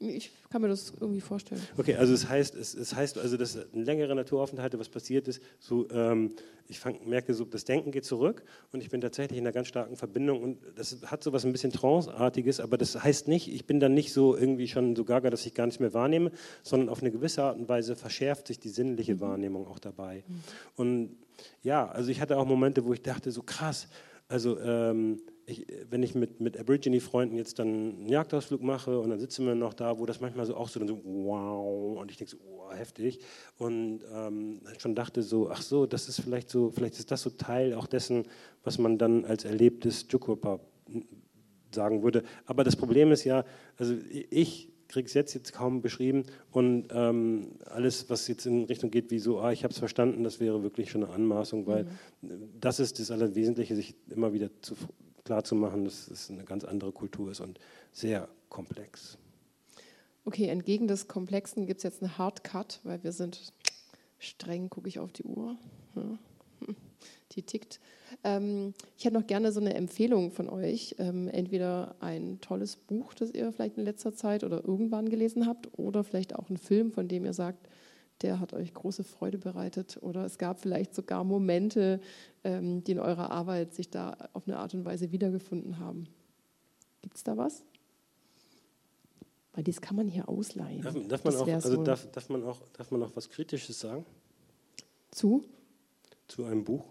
[0.00, 1.60] Ich kann mir das irgendwie vorstellen.
[1.78, 5.40] Okay, also es heißt, es, es heißt also, dass ein längerer Naturaufenthalt, was passiert ist,
[5.60, 6.34] so, ähm,
[6.68, 8.42] ich fang, merke so, das Denken geht zurück
[8.72, 11.52] und ich bin tatsächlich in einer ganz starken Verbindung und das hat so was ein
[11.52, 15.30] bisschen Tranceartiges, aber das heißt nicht, ich bin dann nicht so irgendwie schon so gaga,
[15.30, 16.32] dass ich gar nichts mehr wahrnehme,
[16.62, 19.20] sondern auf eine gewisse Art und Weise verschärft sich die sinnliche mhm.
[19.20, 20.24] Wahrnehmung auch dabei.
[20.26, 20.42] Mhm.
[20.76, 21.16] Und
[21.62, 23.88] ja, also ich hatte auch Momente, wo ich dachte, so krass,
[24.28, 29.18] also ähm, ich, wenn ich mit, mit Aborigine-Freunden jetzt dann einen Jagdausflug mache und dann
[29.18, 32.30] sitzen wir noch da, wo das manchmal so auch so, so wow, und ich denke
[32.30, 33.20] so, wow, heftig.
[33.58, 37.30] Und ähm, schon dachte so, ach so, das ist vielleicht so, vielleicht ist das so
[37.30, 38.24] Teil auch dessen,
[38.62, 40.60] was man dann als erlebtes Jukurpa
[41.72, 42.22] sagen würde.
[42.46, 43.44] Aber das Problem ist ja,
[43.76, 43.94] also
[44.30, 49.10] ich kriege es jetzt, jetzt kaum beschrieben und ähm, alles, was jetzt in Richtung geht,
[49.10, 51.84] wie so, ah, ich habe es verstanden, das wäre wirklich schon eine Anmaßung, weil
[52.22, 52.50] mhm.
[52.60, 54.74] das ist das Allerwesentliche, sich immer wieder zu,
[55.24, 57.58] klar zu machen, dass es eine ganz andere Kultur ist und
[57.92, 59.18] sehr komplex.
[60.24, 63.52] Okay, entgegen des Komplexen gibt es jetzt einen Hardcut, weil wir sind
[64.18, 65.56] streng, gucke ich auf die Uhr.
[65.96, 66.18] Ja.
[67.32, 67.80] Die tickt.
[68.22, 70.94] Ähm, ich hätte noch gerne so eine Empfehlung von euch.
[70.98, 75.78] Ähm, entweder ein tolles Buch, das ihr vielleicht in letzter Zeit oder irgendwann gelesen habt,
[75.78, 77.68] oder vielleicht auch ein Film, von dem ihr sagt,
[78.22, 82.00] der hat euch große Freude bereitet oder es gab vielleicht sogar Momente,
[82.42, 86.08] ähm, die in eurer Arbeit sich da auf eine Art und Weise wiedergefunden haben.
[87.02, 87.64] Gibt es da was?
[89.52, 90.82] Weil das kann man hier ausleihen.
[90.82, 94.04] Darf, darf man, auch, also darf, darf, man auch, darf man auch was Kritisches sagen?
[95.10, 95.44] Zu?
[96.26, 96.84] Zu einem Buch?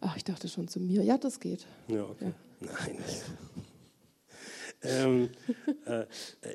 [0.00, 1.02] Ach, ich dachte schon zu mir.
[1.02, 1.66] Ja, das geht.
[1.88, 2.32] Ja, okay.
[2.60, 2.68] Ja.
[2.72, 2.98] Nein.
[4.82, 5.28] Ähm,
[5.86, 6.06] äh,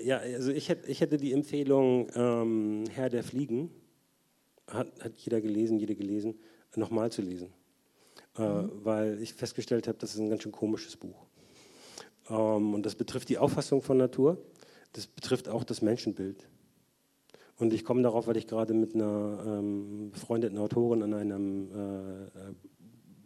[0.04, 3.70] ja, also ich hätte, ich hätte die Empfehlung ähm, Herr der Fliegen,
[4.68, 6.40] hat, hat jeder gelesen, jede gelesen,
[6.76, 7.54] nochmal zu lesen.
[8.38, 8.42] Äh.
[8.42, 11.26] Weil ich festgestellt habe, das ist ein ganz schön komisches Buch.
[12.30, 14.38] Ähm, und das betrifft die Auffassung von Natur,
[14.94, 16.48] das betrifft auch das Menschenbild.
[17.58, 22.24] Und ich komme darauf, weil ich gerade mit einer ähm, befreundeten Autorin an einem äh,
[22.26, 22.54] äh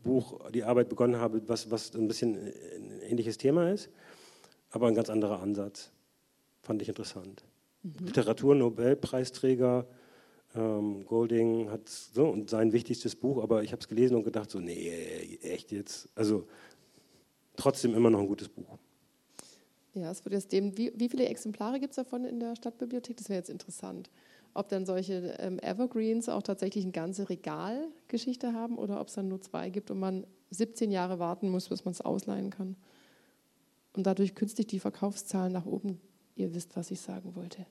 [0.01, 3.89] Buch die Arbeit begonnen habe, was, was ein bisschen ein ähnliches Thema ist
[4.71, 5.91] aber ein ganz anderer Ansatz.
[6.61, 7.43] Fand ich interessant.
[7.83, 8.07] Mhm.
[8.07, 9.87] Literatur-Nobelpreisträger
[10.55, 14.49] ähm, Golding hat so und sein wichtigstes Buch, aber ich habe es gelesen und gedacht
[14.49, 16.09] so, nee, echt jetzt.
[16.15, 16.47] Also
[17.55, 18.77] trotzdem immer noch ein gutes Buch.
[19.93, 23.17] Ja, es wird jetzt dem, wie, wie viele Exemplare gibt es davon in der Stadtbibliothek?
[23.17, 24.09] Das wäre jetzt interessant.
[24.53, 29.27] Ob dann solche ähm, Evergreens auch tatsächlich eine ganze Regalgeschichte haben oder ob es dann
[29.27, 32.75] nur zwei gibt und man 17 Jahre warten muss, bis man es ausleihen kann
[33.93, 35.99] und dadurch künstlich die Verkaufszahlen nach oben.
[36.35, 37.65] Ihr wisst, was ich sagen wollte.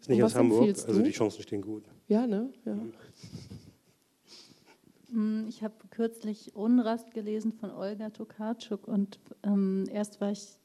[0.00, 1.84] Ist nicht aus Hamburg, also die Chancen stehen gut.
[2.08, 2.52] Ja, ne?
[2.64, 2.76] Ja.
[5.12, 10.58] Mm, ich habe kürzlich Unrast gelesen von Olga Tokarczuk und ähm, erst war ich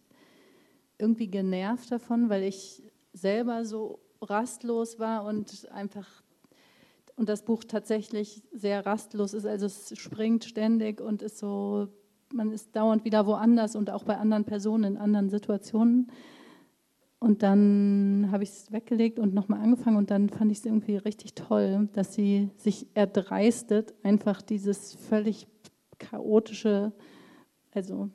[0.98, 2.82] irgendwie genervt davon, weil ich
[3.14, 6.24] selber so rastlos war und einfach
[7.16, 11.88] und das Buch tatsächlich sehr rastlos ist, also es springt ständig und ist so
[12.34, 16.12] man ist dauernd wieder woanders und auch bei anderen Personen in anderen Situationen.
[17.20, 20.98] Und dann habe ich es weggelegt und nochmal angefangen und dann fand ich es irgendwie
[20.98, 25.48] richtig toll, dass sie sich erdreistet, einfach dieses völlig
[25.98, 26.92] chaotische,
[27.74, 28.10] also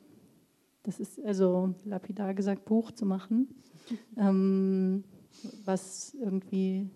[0.84, 3.48] das ist also lapidar gesagt, Buch zu machen,
[4.16, 5.02] ähm,
[5.64, 6.88] was irgendwie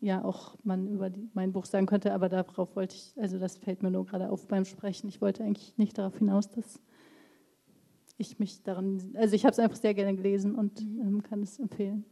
[0.00, 3.56] ja auch man über die, mein Buch sagen könnte, aber darauf wollte ich, also das
[3.56, 5.08] fällt mir nur gerade auf beim Sprechen.
[5.08, 6.80] Ich wollte eigentlich nicht darauf hinaus, dass
[8.18, 11.00] ich mich daran, also ich habe es einfach sehr gerne gelesen und mhm.
[11.00, 12.04] ähm, kann es empfehlen.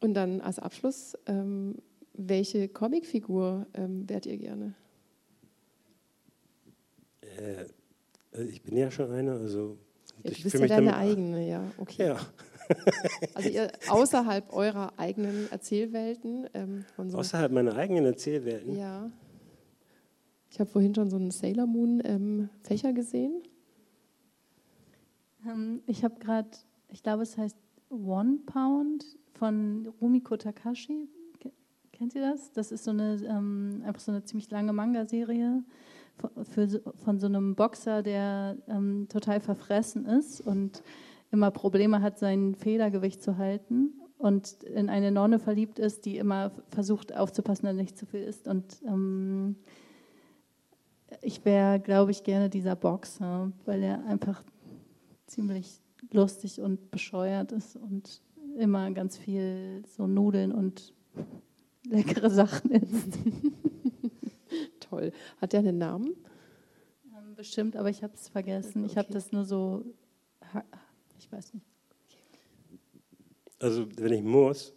[0.00, 1.76] Und dann als Abschluss, ähm,
[2.14, 4.74] welche Comicfigur ähm, wärt ihr gerne?
[7.20, 7.66] Äh,
[8.32, 9.78] also ich bin ja schon eine, also
[10.24, 12.08] ja, du bist ja deine eigene, ja, okay.
[12.08, 12.20] Ja.
[13.34, 16.48] Also ihr außerhalb eurer eigenen Erzählwelten.
[16.54, 18.76] Ähm, so außerhalb meiner eigenen Erzählwelten?
[18.76, 19.10] Ja.
[20.50, 23.42] Ich habe vorhin schon so einen Sailor Moon ähm, Fächer gesehen.
[25.46, 26.50] Ähm, ich habe gerade,
[26.88, 27.56] ich glaube es heißt
[27.90, 29.04] One Pound
[29.34, 31.08] von Rumiko Takashi.
[31.92, 32.52] Kennt ihr das?
[32.52, 35.62] Das ist so eine, ähm, einfach so eine ziemlich lange Manga-Serie
[36.52, 40.82] von, von so einem Boxer, der ähm, total verfressen ist und
[41.32, 46.52] immer Probleme hat, sein Federgewicht zu halten und in eine Nonne verliebt ist, die immer
[46.70, 48.46] versucht aufzupassen, dass nicht zu viel isst.
[48.46, 49.56] Und ähm,
[51.22, 54.44] ich wäre, glaube ich, gerne dieser Boxer, weil er einfach
[55.26, 55.80] ziemlich
[56.12, 58.22] lustig und bescheuert ist und
[58.58, 60.92] immer ganz viel so Nudeln und
[61.88, 63.18] leckere Sachen isst.
[64.80, 65.12] Toll.
[65.40, 66.14] Hat der einen Namen?
[67.06, 68.82] Ähm, bestimmt, aber ich habe es vergessen.
[68.82, 68.92] Okay.
[68.92, 69.84] Ich habe das nur so,
[71.22, 71.66] ich weiß nicht.
[73.58, 74.74] Also wenn ich muss,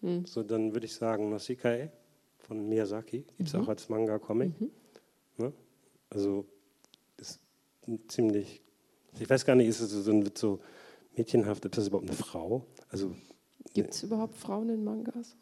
[0.00, 0.26] hm.
[0.26, 1.88] so dann würde ich sagen Nausicaa
[2.38, 3.62] von Miyazaki, gibt es mhm.
[3.62, 4.60] auch als Manga-Comic.
[4.60, 4.70] Mhm.
[5.38, 5.52] Ne?
[6.10, 6.46] Also
[7.16, 7.40] ist
[8.08, 8.62] ziemlich,
[9.18, 10.60] ich weiß gar nicht, ist es so, so
[11.16, 12.66] mädchenhaft, ist das überhaupt eine Frau?
[12.88, 13.14] Also
[13.74, 15.36] Gibt es überhaupt Frauen in Mangas?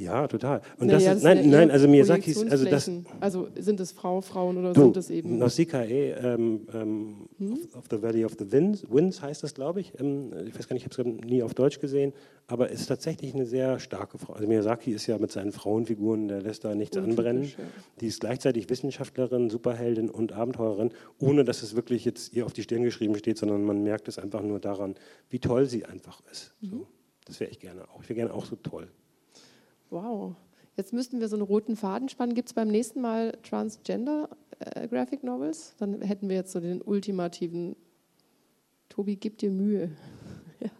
[0.00, 0.62] Ja, total.
[0.78, 2.90] Und naja, das, ist, das nein, nein, also Miyazaki also das.
[3.20, 5.38] Also sind es Frau, Frauen oder du, sind es eben?
[5.38, 7.52] Nausicaa ähm, ähm, hm?
[7.52, 9.92] of, of, the Valley of the Winds, Winds heißt das, glaube ich.
[10.00, 12.14] Ähm, ich weiß gar nicht, ich habe es nie auf Deutsch gesehen,
[12.46, 14.32] aber ist tatsächlich eine sehr starke Frau.
[14.32, 17.44] Also Miyazaki ist ja mit seinen Frauenfiguren, der lässt da nichts anbrennen.
[17.44, 17.50] Ja.
[18.00, 22.62] Die ist gleichzeitig Wissenschaftlerin, Superheldin und Abenteurerin, ohne dass es wirklich jetzt ihr auf die
[22.62, 24.94] Stirn geschrieben steht, sondern man merkt es einfach nur daran,
[25.28, 26.54] wie toll sie einfach ist.
[26.62, 26.70] Mhm.
[26.70, 26.86] So.
[27.26, 28.02] Das wäre ich gerne auch.
[28.02, 28.88] Ich wäre gerne auch so toll.
[29.90, 30.36] Wow.
[30.76, 32.34] Jetzt müssten wir so einen roten Faden spannen.
[32.34, 34.28] Gibt es beim nächsten Mal Transgender
[34.60, 35.74] äh, Graphic Novels?
[35.78, 37.74] Dann hätten wir jetzt so den ultimativen
[38.88, 39.90] Tobi, gib dir Mühe.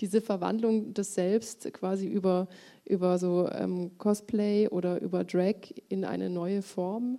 [0.00, 2.48] Diese Verwandlung des Selbst quasi über,
[2.86, 5.56] über so ähm, Cosplay oder über Drag
[5.88, 7.18] in eine neue Form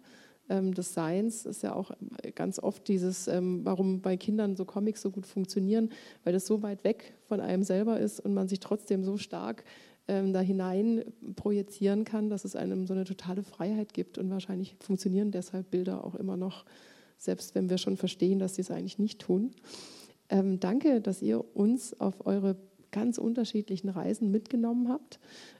[0.49, 1.91] ähm, des Seins ist ja auch
[2.35, 5.89] ganz oft dieses, ähm, warum bei Kindern so Comics so gut funktionieren,
[6.23, 9.63] weil das so weit weg von einem selber ist und man sich trotzdem so stark
[10.07, 11.03] ähm, da hinein
[11.35, 14.17] projizieren kann, dass es einem so eine totale Freiheit gibt.
[14.17, 16.65] Und wahrscheinlich funktionieren deshalb Bilder auch immer noch,
[17.17, 19.51] selbst wenn wir schon verstehen, dass sie es eigentlich nicht tun.
[20.29, 22.55] Ähm, danke, dass ihr uns auf eure
[22.91, 25.19] ganz unterschiedlichen Reisen mitgenommen habt,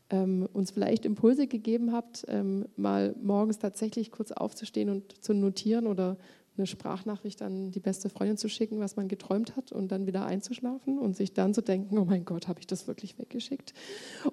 [0.10, 5.88] ähm, uns vielleicht Impulse gegeben habt, ähm, mal morgens tatsächlich kurz aufzustehen und zu notieren
[5.88, 6.18] oder
[6.58, 10.26] eine Sprachnachricht an die beste Freundin zu schicken, was man geträumt hat und dann wieder
[10.26, 13.74] einzuschlafen und sich dann zu denken, oh mein Gott, habe ich das wirklich weggeschickt?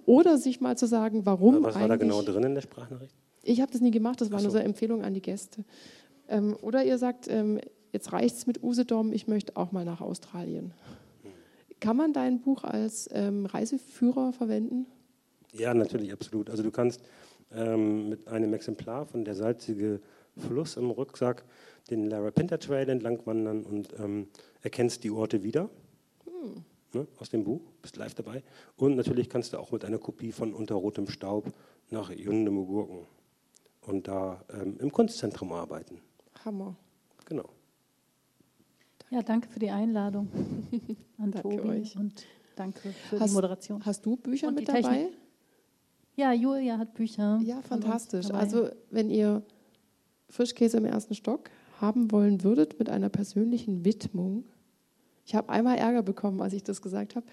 [0.07, 3.15] Oder sich mal zu sagen, warum Was war da genau drin in der Sprachnachricht?
[3.43, 4.45] Ich habe das nie gemacht, das war so.
[4.45, 5.65] nur so eine Empfehlung an die Gäste.
[6.29, 7.61] Ähm, oder ihr sagt, ähm,
[7.93, 10.73] jetzt reicht es mit Usedom, ich möchte auch mal nach Australien.
[11.81, 14.87] Kann man dein Buch als ähm, Reiseführer verwenden?
[15.53, 16.49] Ja, natürlich, absolut.
[16.49, 17.03] Also du kannst
[17.53, 20.01] ähm, mit einem Exemplar von Der salzige
[20.37, 21.45] Fluss im Rucksack
[21.91, 24.29] den Lara Pinter Trail entlang wandern und ähm,
[24.63, 25.69] erkennst die Orte wieder
[26.25, 26.65] hm.
[26.93, 28.43] ne, aus dem Buch, bist live dabei.
[28.77, 31.53] Und natürlich kannst du auch mit einer Kopie von Unter rotem Staub
[31.91, 33.07] nach Jundemugurken
[33.83, 36.01] und da ähm, im Kunstzentrum arbeiten.
[36.45, 36.77] Hammer.
[37.27, 37.49] Genau.
[39.11, 40.29] Ja, danke für die Einladung
[41.19, 41.97] an danke Tobi euch.
[41.97, 42.25] und
[42.57, 43.85] danke für hast, die Moderation.
[43.85, 44.81] Hast du Bücher mit dabei?
[44.81, 45.19] Technik?
[46.15, 47.41] Ja, Julia hat Bücher.
[47.43, 48.31] Ja, fantastisch.
[48.31, 49.43] Also wenn ihr
[50.33, 54.45] Frischkäse im ersten Stock haben wollen würdet mit einer persönlichen Widmung.
[55.27, 57.27] Ich habe einmal Ärger bekommen, als ich das gesagt habe,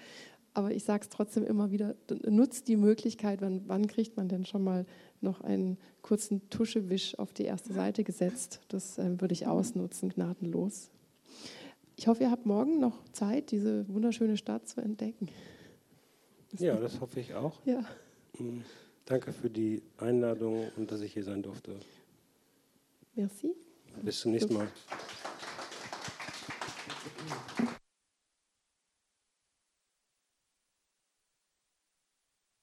[0.52, 1.94] aber ich sage es trotzdem immer wieder,
[2.26, 4.84] nutzt die Möglichkeit, wann, wann, kriegt man denn schon mal
[5.22, 8.60] noch einen kurzen Tuschewisch auf die erste Seite gesetzt.
[8.68, 10.90] Das äh, würde ich ausnutzen, gnadenlos.
[11.96, 15.28] Ich hoffe, ihr habt morgen noch Zeit, diese wunderschöne Stadt zu entdecken.
[16.58, 17.64] Ja, das hoffe ich auch.
[17.64, 17.84] Ja.
[18.38, 18.60] Mm,
[19.06, 21.76] danke für die Einladung und dass ich hier sein durfte.
[23.20, 23.54] Merci.
[24.02, 24.68] Bis zum nächsten Mal.